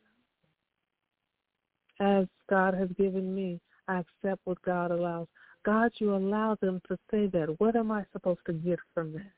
As 2.00 2.26
God 2.50 2.74
has 2.74 2.90
given 2.98 3.34
me, 3.34 3.60
I 3.88 4.02
accept 4.02 4.42
what 4.46 4.62
God 4.62 4.92
allows. 4.92 5.28
God, 5.66 5.92
you 5.98 6.16
allow 6.16 6.56
them 6.62 6.82
to 6.88 6.98
say 7.10 7.28
that. 7.28 7.56
What 7.60 7.76
am 7.76 7.92
I 7.92 8.04
supposed 8.12 8.42
to 8.48 8.54
get 8.54 8.80
from 8.94 9.14
that? 9.14 9.32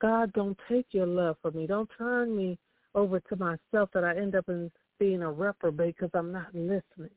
God, 0.00 0.32
don't 0.32 0.58
take 0.68 0.86
your 0.92 1.06
love 1.06 1.36
from 1.42 1.56
me. 1.56 1.66
Don't 1.66 1.90
turn 1.98 2.36
me 2.36 2.58
over 2.94 3.20
to 3.20 3.36
myself 3.36 3.90
that 3.94 4.04
I 4.04 4.16
end 4.16 4.34
up 4.34 4.48
in 4.48 4.70
being 4.98 5.22
a 5.22 5.30
reprobate 5.30 5.96
because 5.96 6.10
I'm 6.14 6.32
not 6.32 6.54
listening. 6.54 7.10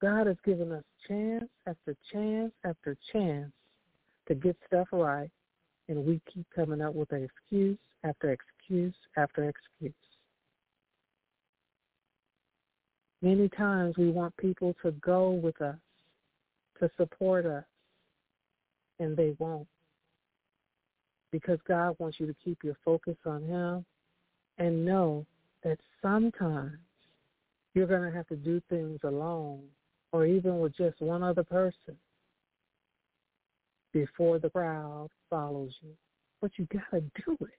God 0.00 0.26
has 0.26 0.36
given 0.44 0.72
us 0.72 0.84
chance 1.06 1.48
after 1.66 1.96
chance 2.12 2.52
after 2.64 2.96
chance 3.12 3.52
to 4.26 4.34
get 4.34 4.56
stuff 4.66 4.88
right, 4.92 5.30
and 5.88 6.04
we 6.04 6.20
keep 6.32 6.46
coming 6.54 6.80
up 6.80 6.94
with 6.94 7.10
an 7.12 7.24
excuse 7.24 7.78
after 8.04 8.32
excuse 8.32 8.94
after 9.16 9.48
excuse. 9.48 9.92
Many 13.20 13.48
times 13.48 13.96
we 13.96 14.10
want 14.10 14.36
people 14.36 14.74
to 14.82 14.90
go 14.92 15.30
with 15.30 15.60
us, 15.62 15.76
to 16.80 16.90
support 16.96 17.46
us, 17.46 17.64
and 18.98 19.16
they 19.16 19.34
won't. 19.38 19.68
Because 21.30 21.58
God 21.66 21.94
wants 21.98 22.18
you 22.18 22.26
to 22.26 22.34
keep 22.44 22.64
your 22.64 22.76
focus 22.84 23.16
on 23.24 23.44
him 23.44 23.84
and 24.58 24.84
know 24.84 25.24
that 25.62 25.78
sometimes 26.02 26.78
you're 27.74 27.86
going 27.86 28.02
to 28.02 28.16
have 28.16 28.26
to 28.28 28.36
do 28.36 28.60
things 28.68 28.98
alone 29.04 29.62
or 30.12 30.26
even 30.26 30.58
with 30.58 30.76
just 30.76 31.00
one 31.00 31.22
other 31.22 31.44
person 31.44 31.96
before 33.92 34.38
the 34.38 34.50
crowd 34.50 35.08
follows 35.30 35.72
you. 35.80 35.90
But 36.40 36.52
you 36.56 36.66
got 36.72 36.90
to 36.92 37.00
do 37.24 37.36
it. 37.40 37.58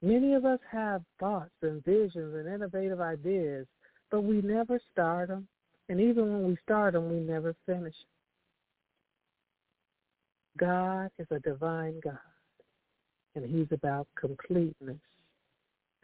Many 0.00 0.34
of 0.34 0.44
us 0.44 0.60
have 0.70 1.02
thoughts 1.18 1.50
and 1.62 1.84
visions 1.84 2.34
and 2.34 2.46
innovative 2.46 3.00
ideas, 3.00 3.66
but 4.10 4.22
we 4.22 4.40
never 4.42 4.80
start 4.92 5.28
them. 5.28 5.48
And 5.88 6.00
even 6.00 6.32
when 6.32 6.46
we 6.46 6.56
start 6.62 6.92
them, 6.92 7.10
we 7.10 7.18
never 7.18 7.54
finish. 7.66 7.94
God 10.58 11.10
is 11.18 11.26
a 11.30 11.38
divine 11.40 12.00
God, 12.02 12.18
and 13.34 13.44
he's 13.44 13.68
about 13.72 14.06
completeness. 14.18 14.98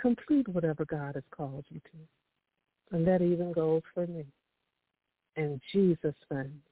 Complete 0.01 0.49
whatever 0.49 0.85
God 0.85 1.14
has 1.14 1.25
called 1.31 1.64
you 1.68 1.81
to. 1.81 2.97
And 2.97 3.07
that 3.07 3.22
even 3.22 3.53
goes 3.53 3.83
for 3.93 4.07
me. 4.07 4.25
In 5.37 5.61
Jesus' 5.72 6.14
name. 6.31 6.62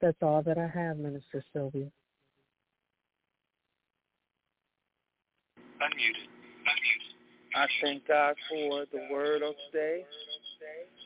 That's 0.00 0.16
all 0.22 0.42
that 0.42 0.56
I 0.56 0.66
have, 0.66 0.96
Minister 0.96 1.44
Sylvia. 1.52 1.90
Unmuted. 5.80 6.28
Unmuted. 6.66 7.54
I 7.54 7.66
thank 7.82 8.08
God 8.08 8.34
for 8.48 8.84
the 8.92 9.08
word 9.12 9.42
of 9.42 9.54
today. 9.70 10.04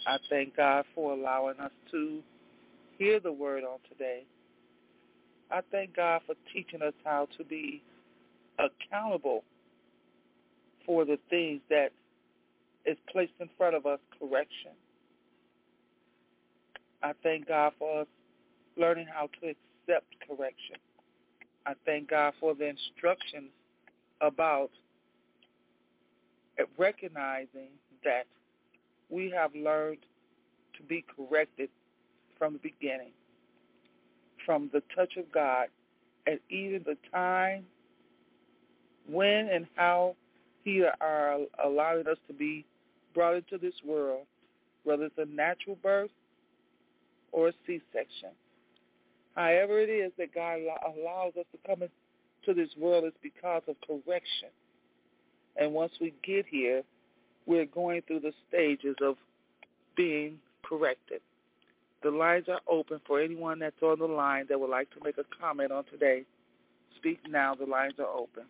I 0.07 0.19
thank 0.29 0.57
God 0.57 0.85
for 0.95 1.13
allowing 1.13 1.59
us 1.59 1.71
to 1.91 2.21
hear 2.99 3.19
the 3.19 3.33
word 3.33 3.65
on 3.65 3.79
today. 3.89 4.25
I 5.51 5.61
thank 5.73 5.97
God 5.97 6.21
for 6.27 6.35
teaching 6.53 6.83
us 6.83 6.93
how 7.05 7.29
to 7.39 7.45
be 7.45 7.83
accountable 8.59 9.43
for 10.85 11.05
the 11.05 11.19
things 11.31 11.61
that 11.71 11.91
is 12.85 12.97
placed 13.11 13.33
in 13.41 13.49
front 13.57 13.75
of 13.75 13.87
us, 13.87 13.99
correction. 14.19 14.73
I 17.03 17.13
thank 17.23 17.49
God 17.49 17.73
for 17.79 18.03
us 18.03 18.07
learning 18.77 19.07
how 19.13 19.29
to 19.41 19.49
accept 19.49 20.07
correction. 20.27 20.77
I 21.67 21.75
thank 21.87 22.11
God 22.11 22.35
for 22.41 22.55
the 22.55 22.67
instructions 22.67 23.51
about 24.21 24.71
recognizing 26.79 27.71
that 28.05 28.27
we 29.11 29.31
have 29.31 29.55
learned 29.55 29.99
to 30.77 30.83
be 30.83 31.05
corrected 31.17 31.69
from 32.39 32.55
the 32.55 32.59
beginning, 32.59 33.13
from 34.45 34.71
the 34.73 34.83
touch 34.95 35.17
of 35.17 35.31
God, 35.33 35.69
and 36.27 36.39
even 36.51 36.83
the 36.85 36.97
time 37.13 37.65
when 39.09 39.49
and 39.49 39.67
how 39.75 40.17
he 40.65 40.85
are 41.01 41.39
allowing 41.63 42.07
us 42.07 42.17
to 42.27 42.35
be 42.35 42.65
brought 43.15 43.37
into 43.37 43.59
this 43.59 43.75
world, 43.87 44.27
whether 44.85 45.05
it's 45.05 45.19
a 45.19 45.27
natural 45.27 45.77
birth 45.83 46.11
or 47.33 47.49
a 47.49 47.53
C-section. 47.67 48.31
However 49.35 49.81
it 49.81 49.91
is 49.91 50.13
that 50.19 50.35
God 50.35 50.61
allows 50.87 51.33
us 51.39 51.47
to 51.53 51.59
come 51.67 51.83
into 51.83 52.61
this 52.61 52.75
world 52.79 53.05
is 53.05 53.13
because 53.23 53.63
of 53.69 53.77
correction. 53.87 54.51
And 55.57 55.73
once 55.73 55.93
we 56.01 56.15
get 56.23 56.47
here, 56.47 56.83
we're 57.47 57.67
going 57.67 58.03
through 58.07 58.21
the 58.21 58.33
stages 58.49 58.97
of 59.03 59.17
being 59.97 60.39
corrected. 60.63 61.21
The 62.03 62.11
lines 62.11 62.47
are 62.49 62.61
open 62.69 63.01
for 63.07 63.21
anyone 63.21 63.59
that's 63.59 63.83
on 63.83 63.99
the 63.99 64.07
line 64.07 64.47
that 64.49 64.61
would 64.61 64.71
like 64.71 64.91
to 64.91 65.03
make 65.03 65.19
a 65.19 65.25
comment 65.41 65.73
on 65.73 65.85
today. 65.85 66.25
Speak 66.97 67.19
now. 67.29 67.55
The 67.55 67.67
lines 67.67 67.95
are 67.99 68.07
open. 68.07 68.45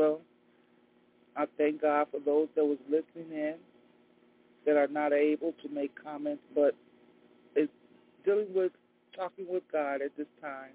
Well, 0.00 0.22
I 1.36 1.44
thank 1.58 1.82
God 1.82 2.06
for 2.10 2.20
those 2.20 2.48
that 2.56 2.64
was 2.64 2.78
listening 2.88 3.38
in 3.38 3.56
that 4.64 4.78
are 4.78 4.88
not 4.88 5.12
able 5.12 5.52
to 5.62 5.68
make 5.68 5.92
comments, 6.02 6.42
but 6.54 6.74
it's 7.54 7.70
dealing 8.24 8.46
with 8.54 8.72
talking 9.14 9.44
with 9.46 9.62
God 9.70 10.00
at 10.00 10.16
this 10.16 10.26
time 10.40 10.70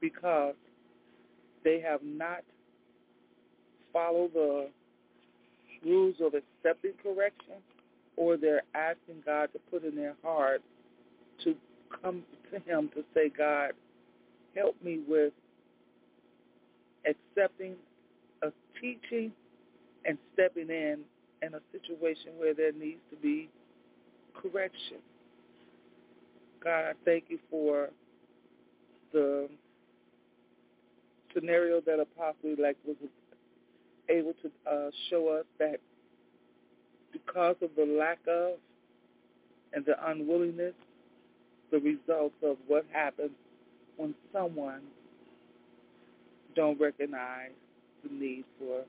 because 0.00 0.56
they 1.62 1.80
have 1.80 2.00
not 2.02 2.40
followed 3.92 4.34
the 4.34 4.68
rules 5.86 6.16
of 6.20 6.32
accepting 6.34 6.94
correction 7.04 7.62
or 8.16 8.36
they're 8.36 8.62
asking 8.74 9.22
God 9.24 9.50
to 9.52 9.60
put 9.70 9.84
in 9.84 9.94
their 9.94 10.16
heart 10.24 10.60
to 11.44 11.54
come 12.02 12.24
to 12.50 12.58
him 12.68 12.90
to 12.96 13.04
say, 13.14 13.28
God, 13.28 13.74
help 14.56 14.74
me 14.82 15.02
with 15.06 15.32
accepting 17.06 17.76
teaching 18.84 19.32
and 20.04 20.18
stepping 20.34 20.68
in 20.68 20.98
in 21.42 21.54
a 21.54 21.60
situation 21.72 22.32
where 22.36 22.54
there 22.54 22.72
needs 22.72 23.00
to 23.10 23.16
be 23.16 23.48
correction. 24.34 24.98
God, 26.62 26.84
I 26.84 26.92
thank 27.04 27.24
you 27.28 27.38
for 27.50 27.88
the 29.12 29.48
scenario 31.34 31.80
that 31.82 32.00
Apostle 32.00 32.54
elect 32.58 32.78
was 32.86 32.96
able 34.08 34.34
to 34.42 34.50
uh, 34.70 34.90
show 35.10 35.28
us 35.28 35.44
that 35.58 35.76
because 37.12 37.56
of 37.62 37.70
the 37.76 37.84
lack 37.84 38.18
of 38.28 38.58
and 39.72 39.84
the 39.84 39.94
unwillingness, 40.10 40.74
the 41.70 41.78
results 41.78 42.34
of 42.42 42.56
what 42.66 42.84
happens 42.92 43.30
when 43.96 44.14
someone 44.32 44.80
don't 46.54 46.80
recognize 46.80 47.50
the 48.04 48.14
need 48.14 48.44
for 48.58 48.82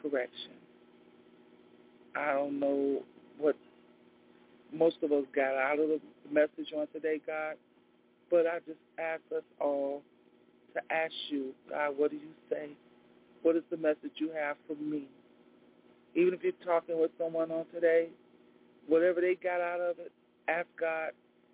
correction. 0.00 0.52
I 2.14 2.32
don't 2.32 2.58
know 2.58 3.02
what 3.38 3.56
most 4.72 4.96
of 5.02 5.12
us 5.12 5.24
got 5.34 5.54
out 5.54 5.78
of 5.78 5.88
the 5.88 6.00
message 6.32 6.72
on 6.76 6.86
today, 6.92 7.20
God, 7.26 7.56
but 8.30 8.46
I 8.46 8.58
just 8.66 8.78
ask 8.98 9.20
us 9.36 9.44
all 9.60 10.02
to 10.74 10.80
ask 10.92 11.12
you, 11.30 11.52
God, 11.70 11.94
what 11.96 12.10
do 12.10 12.16
you 12.16 12.32
say? 12.50 12.70
What 13.42 13.56
is 13.56 13.62
the 13.70 13.76
message 13.76 14.12
you 14.16 14.30
have 14.38 14.56
for 14.66 14.74
me? 14.74 15.04
Even 16.14 16.34
if 16.34 16.42
you're 16.42 16.52
talking 16.64 16.98
with 17.00 17.10
someone 17.18 17.50
on 17.50 17.66
today, 17.72 18.08
whatever 18.86 19.20
they 19.20 19.34
got 19.34 19.60
out 19.60 19.80
of 19.80 19.98
it, 19.98 20.10
ask 20.48 20.66
God, 20.80 21.10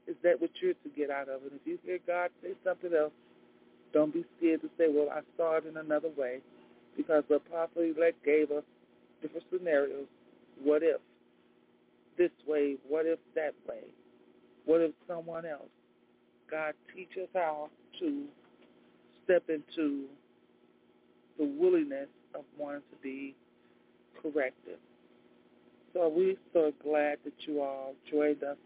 is 0.07 0.17
that 0.23 0.41
what 0.41 0.51
you're 0.61 0.75
to 0.75 0.89
get 0.97 1.11
out 1.11 1.29
of 1.29 1.43
it? 1.45 1.53
If 1.55 1.67
you 1.67 1.79
hear 1.85 1.99
God 2.07 2.31
say 2.43 2.51
something 2.65 2.93
else, 2.95 3.13
don't 3.93 4.13
be 4.13 4.25
scared 4.39 4.63
to 4.63 4.71
say, 4.79 4.87
well, 4.89 5.09
I 5.13 5.21
saw 5.37 5.57
it 5.57 5.67
in 5.67 5.77
another 5.77 6.09
way 6.17 6.41
because 6.97 7.25
the 7.29 7.37
apostle 7.37 7.83
elect 7.83 8.25
gave 8.25 8.51
us 8.51 8.65
different 9.21 9.47
scenarios. 9.53 10.07
What 10.63 10.83
if 10.83 11.01
this 12.19 12.31
way? 12.47 12.77
What 12.89 13.07
if 13.07 13.19
that 13.35 13.55
way? 13.69 13.85
What 14.65 14.81
if 14.81 14.93
someone 15.09 15.47
else? 15.47 15.71
God 16.51 16.75
teach 16.95 17.11
us 17.21 17.29
how 17.35 17.71
to 18.01 18.25
step 19.25 19.45
into 19.49 20.05
the 21.39 21.45
willingness 21.45 22.09
of 22.35 22.43
wanting 22.59 22.83
to 22.91 22.97
be 23.03 23.35
corrected. 24.21 24.79
So 25.93 26.09
we're 26.15 26.37
so 26.53 26.73
glad 26.83 27.19
that 27.25 27.35
you 27.47 27.61
all 27.61 27.95
joined 28.11 28.43
us 28.43 28.57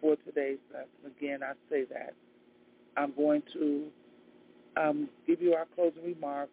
for 0.00 0.16
today's 0.26 0.58
lesson. 0.72 1.14
Again, 1.18 1.40
I 1.42 1.52
say 1.70 1.84
that. 1.92 2.14
I'm 2.96 3.12
going 3.16 3.42
to 3.54 3.86
um, 4.76 5.08
give 5.26 5.40
you 5.40 5.54
our 5.54 5.66
closing 5.74 6.04
remarks 6.04 6.52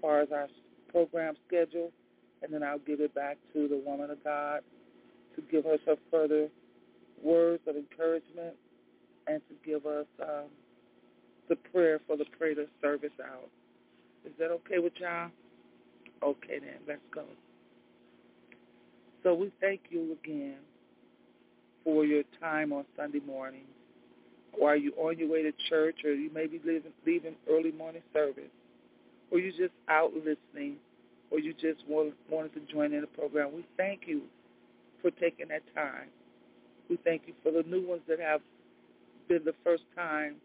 far 0.00 0.20
as 0.20 0.28
our 0.32 0.48
program 0.90 1.34
schedule, 1.46 1.90
and 2.42 2.52
then 2.52 2.62
I'll 2.62 2.78
give 2.78 3.00
it 3.00 3.14
back 3.14 3.38
to 3.52 3.68
the 3.68 3.82
woman 3.84 4.10
of 4.10 4.22
God 4.24 4.60
to 5.34 5.42
give 5.50 5.66
us 5.66 5.78
her 5.86 5.96
further 6.10 6.48
words 7.22 7.62
of 7.66 7.76
encouragement 7.76 8.54
and 9.26 9.40
to 9.48 9.54
give 9.64 9.86
us 9.86 10.06
um, 10.22 10.48
the 11.48 11.56
prayer 11.56 12.00
for 12.06 12.16
the 12.16 12.24
prayer 12.38 12.54
service 12.80 13.10
out. 13.22 13.48
Is 14.24 14.32
that 14.38 14.50
okay 14.50 14.78
with 14.78 14.92
y'all? 14.98 15.30
Okay 16.22 16.58
then, 16.58 16.78
let's 16.88 17.00
go. 17.14 17.24
So 19.22 19.34
we 19.34 19.52
thank 19.60 19.80
you 19.90 20.16
again 20.22 20.56
for 21.84 22.04
your 22.04 22.22
time 22.40 22.72
on 22.72 22.84
Sunday 22.96 23.20
morning. 23.26 23.64
While 24.56 24.76
you're 24.76 24.98
on 24.98 25.18
your 25.18 25.28
way 25.28 25.42
to 25.42 25.52
church 25.68 25.96
or 26.04 26.14
you 26.14 26.30
may 26.32 26.46
be 26.46 26.60
leaving, 26.64 26.92
leaving 27.04 27.34
early 27.50 27.72
morning 27.72 28.02
service 28.12 28.44
or 29.30 29.38
you're 29.38 29.52
just 29.52 29.74
out 29.88 30.12
listening 30.14 30.76
or 31.30 31.38
you 31.38 31.52
just 31.52 31.86
want, 31.88 32.14
wanted 32.30 32.54
to 32.54 32.72
join 32.72 32.92
in 32.92 33.00
the 33.00 33.06
program, 33.06 33.52
we 33.54 33.64
thank 33.76 34.02
you 34.06 34.22
for 35.02 35.10
taking 35.12 35.48
that 35.48 35.62
time. 35.74 36.08
We 36.88 36.98
thank 37.04 37.22
you 37.26 37.34
for 37.42 37.50
the 37.50 37.68
new 37.68 37.86
ones 37.86 38.02
that 38.08 38.20
have 38.20 38.40
been 39.28 39.44
the 39.44 39.54
first 39.64 39.82
time 39.96 40.36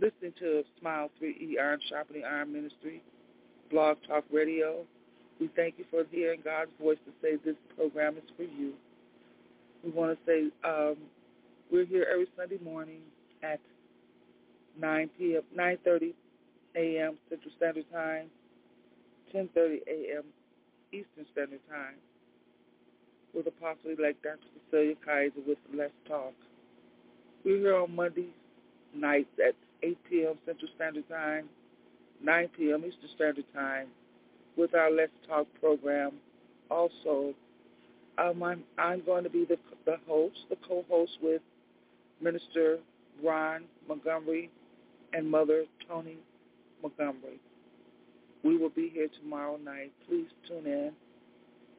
listening 0.00 0.32
to 0.38 0.62
Smile 0.80 1.10
3E 1.20 1.58
Iron 1.60 1.80
Sharpening 1.88 2.24
Iron 2.24 2.52
Ministry, 2.52 3.02
Blog 3.70 3.98
Talk 4.06 4.24
Radio. 4.32 4.84
We 5.40 5.50
thank 5.56 5.74
you 5.78 5.84
for 5.90 6.04
hearing 6.10 6.40
God's 6.44 6.70
voice 6.80 6.98
to 7.06 7.12
say 7.20 7.36
this 7.44 7.56
program 7.76 8.16
is 8.16 8.22
for 8.36 8.44
you. 8.44 8.74
We 9.84 9.90
want 9.90 10.16
to 10.16 10.18
say 10.24 10.50
um, 10.68 10.96
we're 11.70 11.84
here 11.84 12.06
every 12.10 12.28
Sunday 12.36 12.58
morning 12.62 13.00
at 13.42 13.58
9 14.80 15.10
p.m., 15.18 15.42
9.30 15.56 16.12
a.m. 16.76 17.16
Central 17.28 17.52
Standard 17.56 17.86
Time, 17.92 18.26
10.30 19.34 19.80
a.m. 19.86 20.24
Eastern 20.92 21.26
Standard 21.32 21.60
Time 21.70 21.94
with 23.34 23.46
Apostle-elect 23.46 24.22
Dr. 24.22 24.38
Cecilia 24.70 24.94
Kaiser 25.04 25.40
with 25.46 25.58
Let's 25.74 25.92
Talk. 26.06 26.34
We're 27.44 27.58
here 27.58 27.76
on 27.76 27.94
Monday 27.94 28.28
nights 28.94 29.30
at 29.44 29.54
8 29.82 29.98
p.m. 30.08 30.34
Central 30.46 30.70
Standard 30.76 31.08
Time, 31.08 31.48
9 32.22 32.48
p.m. 32.56 32.84
Eastern 32.84 33.10
Standard 33.16 33.44
Time 33.54 33.88
with 34.56 34.74
our 34.74 34.90
Let's 34.90 35.12
Talk 35.26 35.46
program. 35.60 36.12
Also, 36.70 37.34
um, 38.18 38.42
I'm, 38.42 38.64
I'm 38.78 39.04
going 39.04 39.24
to 39.24 39.30
be 39.30 39.44
the, 39.44 39.56
the 39.86 39.96
host, 40.06 40.36
the 40.50 40.56
co-host 40.68 41.12
with 41.22 41.42
Minister 42.20 42.78
Ron 43.22 43.64
Montgomery 43.88 44.50
and 45.12 45.28
Mother 45.30 45.64
Tony 45.88 46.18
Montgomery. 46.82 47.40
We 48.42 48.56
will 48.56 48.70
be 48.70 48.90
here 48.92 49.08
tomorrow 49.22 49.56
night. 49.56 49.92
Please 50.08 50.26
tune 50.48 50.66
in 50.66 50.92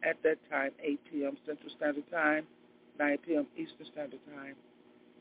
at 0.04 0.22
that 0.24 0.38
time, 0.50 0.72
8 0.82 1.00
p.m. 1.12 1.38
Central 1.46 1.70
Standard 1.78 2.10
Time, 2.12 2.46
9 3.00 3.18
p.m. 3.26 3.48
Eastern 3.58 3.86
Standard 3.92 4.20
Time. 4.36 4.56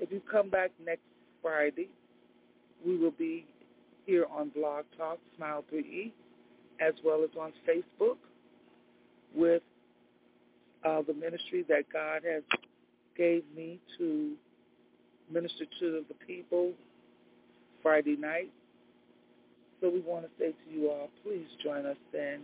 If 0.00 0.10
you 0.10 0.20
come 0.30 0.50
back 0.50 0.70
next 0.84 1.02
Friday, 1.40 1.88
we 2.84 2.96
will 2.96 3.12
be 3.12 3.46
here 4.06 4.26
on 4.32 4.50
Blog 4.50 4.84
Talk, 4.96 5.18
Smile 5.36 5.64
3E, 5.72 6.12
as 6.80 6.94
well 7.04 7.22
as 7.22 7.30
on 7.38 7.52
Facebook 7.68 8.16
with 9.34 9.62
uh, 10.84 11.02
the 11.06 11.14
ministry 11.14 11.64
that 11.68 11.84
God 11.92 12.22
has 12.28 12.42
gave 13.16 13.44
me 13.56 13.80
to 13.98 14.32
minister 15.30 15.64
to 15.80 16.04
the 16.08 16.14
people 16.26 16.72
Friday 17.82 18.16
night. 18.16 18.50
So 19.82 19.90
we 19.90 20.00
want 20.00 20.24
to 20.24 20.30
say 20.38 20.52
to 20.52 20.74
you 20.74 20.90
all, 20.90 21.10
please 21.24 21.46
join 21.62 21.86
us 21.86 21.96
then. 22.12 22.42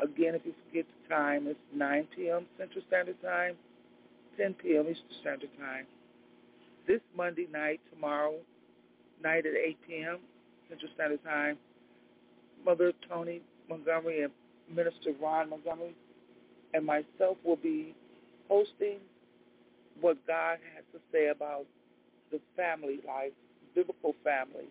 Again, 0.00 0.34
if 0.34 0.42
you 0.44 0.52
forget 0.66 0.84
the 0.84 1.14
time, 1.14 1.46
it's 1.46 1.60
9 1.74 2.08
p.m. 2.16 2.46
Central 2.58 2.84
Standard 2.88 3.22
Time, 3.22 3.54
10 4.36 4.54
p.m. 4.54 4.86
Eastern 4.90 5.20
Standard 5.22 5.50
Time. 5.60 5.86
This 6.88 7.00
Monday 7.16 7.46
night, 7.52 7.80
tomorrow 7.94 8.34
night 9.22 9.46
at 9.46 9.54
8 9.54 9.78
p.m. 9.86 10.18
Central 10.68 10.90
Standard 10.96 11.22
Time, 11.24 11.56
Mother 12.64 12.92
Tony 13.08 13.42
Montgomery 13.68 14.24
and 14.24 14.32
Minister 14.74 15.12
Ron 15.22 15.50
Montgomery 15.50 15.94
and 16.74 16.84
myself 16.84 17.36
will 17.44 17.56
be 17.56 17.94
hosting 18.48 18.98
what 20.00 20.18
God 20.26 20.58
has 20.74 20.84
to 20.92 21.00
say 21.12 21.28
about 21.28 21.64
the 22.32 22.40
family 22.56 22.98
life, 23.06 23.32
biblical 23.74 24.14
family. 24.24 24.66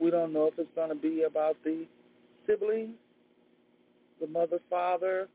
We 0.00 0.10
don't 0.10 0.32
know 0.32 0.46
if 0.46 0.54
it's 0.58 0.70
going 0.74 0.90
to 0.90 0.94
be 0.94 1.24
about 1.24 1.56
the 1.64 1.86
siblings, 2.46 2.94
the 4.20 4.26
mother, 4.26 4.58
father, 4.70 5.28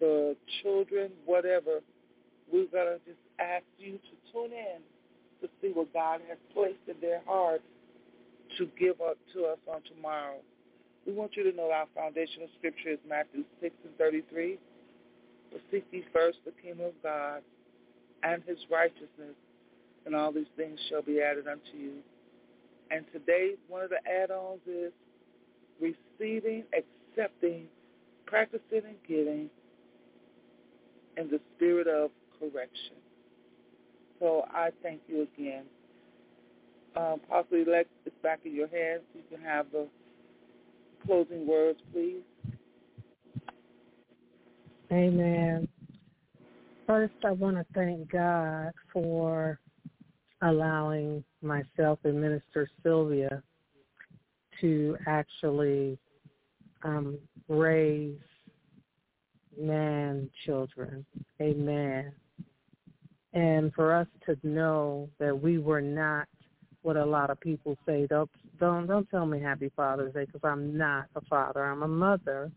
the 0.00 0.36
children, 0.62 1.10
whatever. 1.26 1.80
We're 2.52 2.66
going 2.66 2.86
to 2.86 3.00
just 3.06 3.20
ask 3.38 3.64
you 3.78 3.92
to 3.92 4.32
tune 4.32 4.52
in 4.52 4.80
to 5.42 5.48
see 5.60 5.72
what 5.72 5.92
God 5.92 6.20
has 6.28 6.38
placed 6.52 6.80
in 6.88 6.96
their 7.00 7.20
hearts 7.26 7.62
to 8.58 8.68
give 8.78 9.00
up 9.00 9.16
to 9.34 9.44
us 9.46 9.58
on 9.72 9.80
tomorrow. 9.94 10.36
We 11.06 11.12
want 11.12 11.36
you 11.36 11.50
to 11.50 11.56
know 11.56 11.70
our 11.70 11.86
foundational 11.94 12.48
scripture 12.58 12.90
is 12.90 12.98
Matthew 13.08 13.44
6 13.60 13.74
and 13.84 13.96
33. 13.96 14.58
But 15.52 15.60
seek 15.70 15.84
ye 15.90 16.04
first 16.12 16.38
the 16.44 16.52
kingdom 16.62 16.86
of 16.86 16.92
God 17.02 17.42
and 18.22 18.42
his 18.46 18.58
righteousness, 18.70 19.36
and 20.06 20.14
all 20.14 20.32
these 20.32 20.50
things 20.56 20.78
shall 20.88 21.02
be 21.02 21.20
added 21.20 21.46
unto 21.48 21.76
you. 21.76 21.92
And 22.90 23.04
today, 23.12 23.54
one 23.68 23.82
of 23.82 23.90
the 23.90 23.98
add-ons 24.10 24.60
is 24.66 24.92
receiving, 25.80 26.64
accepting, 26.74 27.66
practicing, 28.26 28.82
and 28.84 28.96
giving 29.06 29.50
in 31.16 31.30
the 31.30 31.40
spirit 31.56 31.86
of 31.86 32.10
correction. 32.38 32.96
So 34.18 34.44
I 34.50 34.70
thank 34.82 35.00
you 35.08 35.26
again. 35.34 35.64
Um, 36.96 37.20
Apostle 37.28 37.62
elect 37.66 37.88
is 38.04 38.12
back 38.22 38.40
in 38.44 38.54
your 38.54 38.68
hands. 38.68 39.02
You 39.14 39.22
can 39.30 39.44
have 39.44 39.66
the 39.70 39.86
closing 41.06 41.46
words, 41.46 41.78
please. 41.92 42.22
Amen. 44.92 45.68
First, 46.86 47.14
I 47.24 47.30
want 47.30 47.56
to 47.56 47.64
thank 47.72 48.10
God 48.10 48.72
for 48.92 49.60
allowing 50.42 51.22
myself 51.42 51.98
and 52.04 52.20
Minister 52.20 52.68
Sylvia 52.82 53.42
to 54.60 54.96
actually 55.06 55.98
um, 56.82 57.18
raise 57.48 58.16
man 59.58 60.30
children. 60.46 61.04
Amen. 61.40 62.12
And 63.32 63.72
for 63.74 63.94
us 63.94 64.08
to 64.26 64.36
know 64.42 65.08
that 65.18 65.38
we 65.38 65.58
were 65.58 65.80
not 65.80 66.26
what 66.82 66.96
a 66.96 67.04
lot 67.04 67.30
of 67.30 67.38
people 67.40 67.76
say. 67.86 68.06
Don't 68.08 68.30
don't 68.58 68.86
don't 68.86 69.08
tell 69.10 69.26
me 69.26 69.40
Happy 69.40 69.70
Father's 69.76 70.14
Day 70.14 70.24
because 70.24 70.40
I'm 70.42 70.76
not 70.76 71.06
a 71.14 71.20
father. 71.22 71.64
I'm 71.64 71.82
a 71.82 71.88
mother 71.88 72.50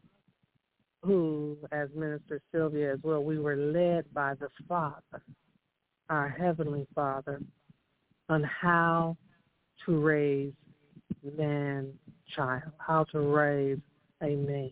who, 1.03 1.57
as 1.71 1.89
Minister 1.95 2.41
Sylvia 2.51 2.93
as 2.93 2.99
well, 3.03 3.23
we 3.23 3.37
were 3.37 3.57
led 3.57 4.05
by 4.13 4.35
the 4.35 4.47
Father, 4.67 5.21
our 6.09 6.29
Heavenly 6.29 6.87
Father, 6.95 7.41
on 8.33 8.43
how 8.43 9.15
to 9.85 9.99
raise 9.99 10.53
man 11.37 11.93
child, 12.35 12.63
how 12.79 13.03
to 13.05 13.19
raise 13.19 13.77
a 14.21 14.35
man. 14.35 14.71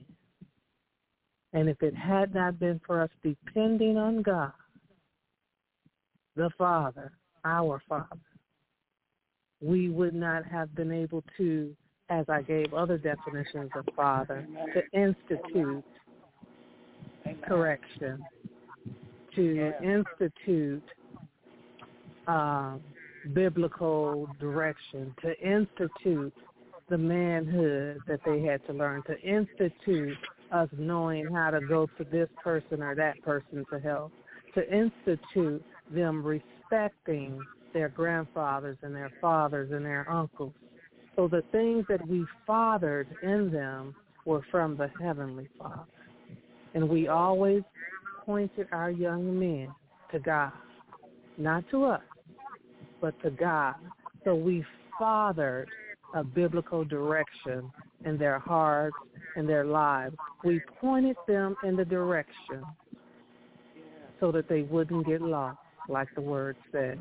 And 1.54 1.70
if 1.70 1.82
it 1.84 1.96
had 1.96 2.34
not 2.34 2.60
been 2.60 2.82
for 2.86 3.02
us 3.02 3.10
depending 3.24 3.98
on 3.98 4.24
God, 4.24 4.54
the 6.36 6.50
Father, 6.58 7.12
our 7.46 7.82
Father, 7.88 8.08
we 9.62 9.90
would 9.90 10.16
not 10.16 10.44
have 10.46 10.74
been 10.74 10.92
able 10.92 11.24
to, 11.38 11.76
as 12.10 12.26
I 12.30 12.42
gave 12.42 12.74
other 12.74 12.98
definitions 12.98 13.70
of 13.76 13.86
Father, 13.96 14.48
to 14.74 15.00
institute 15.00 15.84
correction, 17.48 18.24
to 19.36 19.74
institute 19.84 20.84
uh, 22.28 22.78
biblical 23.34 24.28
direction, 24.40 25.14
to 25.22 25.40
institute 25.40 26.34
the 26.90 26.98
manhood 26.98 28.00
that 28.08 28.20
they 28.26 28.42
had 28.42 28.66
to 28.68 28.74
learn, 28.74 29.04
to 29.04 29.20
institute 29.22 30.18
us 30.52 30.68
knowing 30.78 31.26
how 31.34 31.50
to 31.50 31.62
go 31.62 31.88
to 31.98 32.04
this 32.04 32.28
person 32.44 32.82
or 32.82 32.94
that 32.96 33.22
person 33.24 33.66
to 33.72 33.80
help, 33.80 34.12
to 34.54 34.62
institute 34.74 35.64
them 35.94 36.24
respecting 36.24 37.40
their 37.74 37.90
grandfathers 37.90 38.78
and 38.82 38.94
their 38.94 39.12
fathers 39.22 39.72
and 39.72 39.86
their 39.86 40.10
uncles. 40.12 40.54
So 41.16 41.28
the 41.28 41.44
things 41.52 41.86
that 41.90 42.06
we 42.08 42.26
fathered 42.46 43.08
in 43.24 43.52
them 43.52 43.96
were 44.26 44.42
from 44.52 44.78
the 44.78 44.90
Heavenly 45.02 45.48
Father. 45.58 45.86
And 46.74 46.88
we 46.90 47.08
always 47.08 47.64
pointed 48.26 48.68
our 48.72 48.92
young 48.92 49.40
men 49.40 49.70
to 50.12 50.20
God, 50.20 50.52
not 51.38 51.64
to 51.72 51.86
us, 51.86 52.02
but 53.02 53.20
to 53.24 53.32
God. 53.32 53.76
So 54.24 54.36
we 54.36 54.64
fathered 55.00 55.68
a 56.14 56.24
biblical 56.24 56.86
direction 56.86 57.72
in 58.06 58.18
their 58.18 58.40
hearts 58.40 58.96
and 59.36 59.48
their 59.48 59.66
lives. 59.66 60.16
We 60.44 60.62
pointed 60.80 61.16
them 61.28 61.56
in 61.64 61.76
the 61.76 61.86
direction 61.86 62.64
so 64.20 64.32
that 64.32 64.48
they 64.48 64.62
wouldn't 64.62 65.08
get 65.08 65.22
lost, 65.22 65.58
like 65.90 66.08
the 66.16 66.22
word 66.22 66.56
says. 66.72 66.98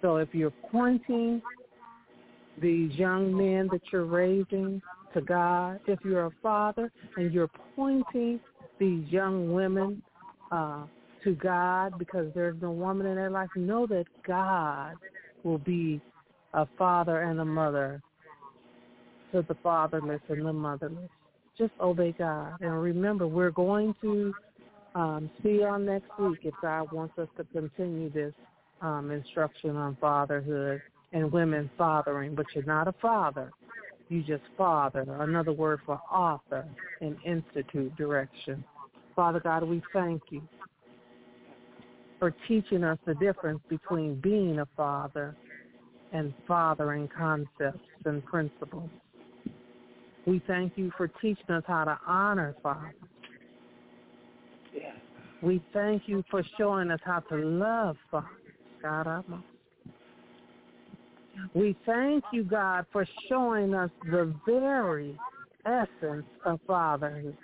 So 0.00 0.16
if 0.16 0.28
you're 0.32 0.52
pointing 0.70 1.40
these 2.60 2.92
young 2.92 3.34
men 3.34 3.68
that 3.70 3.82
you're 3.92 4.04
raising 4.04 4.82
to 5.14 5.20
God, 5.20 5.80
if 5.86 6.00
you're 6.04 6.26
a 6.26 6.32
father 6.42 6.90
and 7.16 7.32
you're 7.32 7.50
pointing 7.76 8.40
these 8.78 9.06
young 9.08 9.52
women 9.52 10.02
uh, 10.50 10.84
to 11.24 11.34
God 11.34 11.98
because 11.98 12.32
there's 12.34 12.60
no 12.60 12.70
woman 12.70 13.06
in 13.06 13.16
their 13.16 13.30
life, 13.30 13.48
know 13.56 13.86
that 13.86 14.06
God 14.26 14.94
will 15.42 15.58
be 15.58 16.00
a 16.54 16.66
father 16.78 17.22
and 17.22 17.40
a 17.40 17.44
mother 17.44 18.00
to 19.32 19.42
the 19.48 19.56
fatherless 19.62 20.20
and 20.28 20.44
the 20.44 20.52
motherless. 20.52 21.08
Just 21.56 21.72
obey 21.80 22.12
God. 22.12 22.54
And 22.60 22.82
remember, 22.82 23.26
we're 23.26 23.50
going 23.50 23.94
to 24.02 24.32
um, 24.94 25.30
see 25.42 25.62
on 25.62 25.86
next 25.86 26.10
week 26.18 26.40
if 26.42 26.54
God 26.60 26.92
wants 26.92 27.18
us 27.18 27.28
to 27.36 27.44
continue 27.44 28.10
this 28.10 28.34
um, 28.80 29.10
instruction 29.10 29.76
on 29.76 29.96
fatherhood 30.00 30.82
and 31.12 31.30
women 31.30 31.70
fathering, 31.78 32.34
but 32.34 32.46
you're 32.54 32.64
not 32.64 32.88
a 32.88 32.94
father. 33.00 33.50
You 34.08 34.22
just 34.22 34.42
father, 34.58 35.06
another 35.20 35.52
word 35.52 35.80
for 35.86 35.98
author 36.10 36.66
and 37.00 37.16
institute 37.24 37.94
direction. 37.96 38.64
Father 39.14 39.40
God, 39.40 39.62
we 39.64 39.82
thank 39.92 40.22
you 40.30 40.42
for 42.22 42.32
teaching 42.46 42.84
us 42.84 42.98
the 43.04 43.14
difference 43.14 43.58
between 43.68 44.14
being 44.20 44.60
a 44.60 44.68
father 44.76 45.34
and 46.12 46.32
fathering 46.46 47.08
concepts 47.08 47.80
and 48.04 48.24
principles. 48.24 48.88
We 50.24 50.40
thank 50.46 50.74
you 50.76 50.92
for 50.96 51.08
teaching 51.20 51.50
us 51.50 51.64
how 51.66 51.82
to 51.82 51.98
honor 52.06 52.54
fathers. 52.62 52.94
We 55.42 55.60
thank 55.72 56.02
you 56.06 56.22
for 56.30 56.44
showing 56.56 56.92
us 56.92 57.00
how 57.02 57.18
to 57.28 57.34
love 57.34 57.96
fathers. 58.08 58.30
God 58.80 59.24
We 61.54 61.76
thank 61.84 62.22
you, 62.32 62.44
God, 62.44 62.86
for 62.92 63.04
showing 63.28 63.74
us 63.74 63.90
the 64.04 64.32
very 64.46 65.18
essence 65.66 66.26
of 66.44 66.60
fatherhood. 66.68 67.36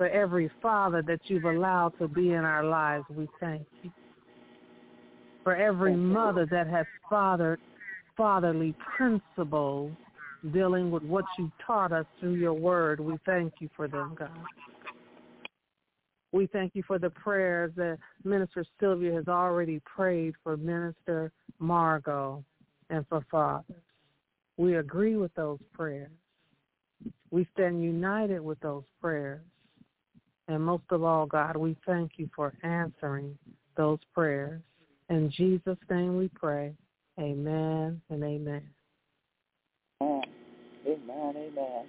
For 0.00 0.08
every 0.08 0.50
father 0.62 1.02
that 1.02 1.20
you've 1.26 1.44
allowed 1.44 1.92
to 1.98 2.08
be 2.08 2.30
in 2.30 2.42
our 2.42 2.64
lives, 2.64 3.04
we 3.14 3.28
thank 3.38 3.66
you. 3.82 3.90
For 5.44 5.54
every 5.54 5.94
mother 5.94 6.46
that 6.50 6.68
has 6.68 6.86
fathered 7.10 7.60
fatherly 8.16 8.74
principles 8.96 9.92
dealing 10.54 10.90
with 10.90 11.02
what 11.02 11.26
you 11.38 11.52
taught 11.66 11.92
us 11.92 12.06
through 12.18 12.36
your 12.36 12.54
word, 12.54 12.98
we 12.98 13.18
thank 13.26 13.52
you 13.58 13.68
for 13.76 13.88
them, 13.88 14.16
God. 14.18 14.30
We 16.32 16.46
thank 16.46 16.74
you 16.74 16.82
for 16.86 16.98
the 16.98 17.10
prayers 17.10 17.70
that 17.76 17.98
Minister 18.24 18.64
Sylvia 18.80 19.12
has 19.12 19.28
already 19.28 19.82
prayed 19.84 20.32
for 20.42 20.56
Minister 20.56 21.30
Margot 21.58 22.42
and 22.88 23.06
for 23.10 23.22
fathers. 23.30 23.82
We 24.56 24.76
agree 24.78 25.16
with 25.16 25.34
those 25.34 25.58
prayers. 25.74 26.08
We 27.30 27.46
stand 27.52 27.84
united 27.84 28.40
with 28.40 28.58
those 28.60 28.84
prayers. 28.98 29.42
And 30.50 30.64
most 30.64 30.82
of 30.90 31.04
all, 31.04 31.26
God, 31.26 31.56
we 31.56 31.76
thank 31.86 32.14
you 32.16 32.28
for 32.34 32.52
answering 32.64 33.38
those 33.76 34.00
prayers. 34.12 34.60
In 35.08 35.30
Jesus' 35.30 35.78
name 35.88 36.16
we 36.16 36.26
pray. 36.26 36.74
Amen 37.20 38.00
and 38.10 38.24
amen. 38.24 38.68
Amen. 40.02 40.24
Amen. 40.88 41.34
Amen. 41.36 41.84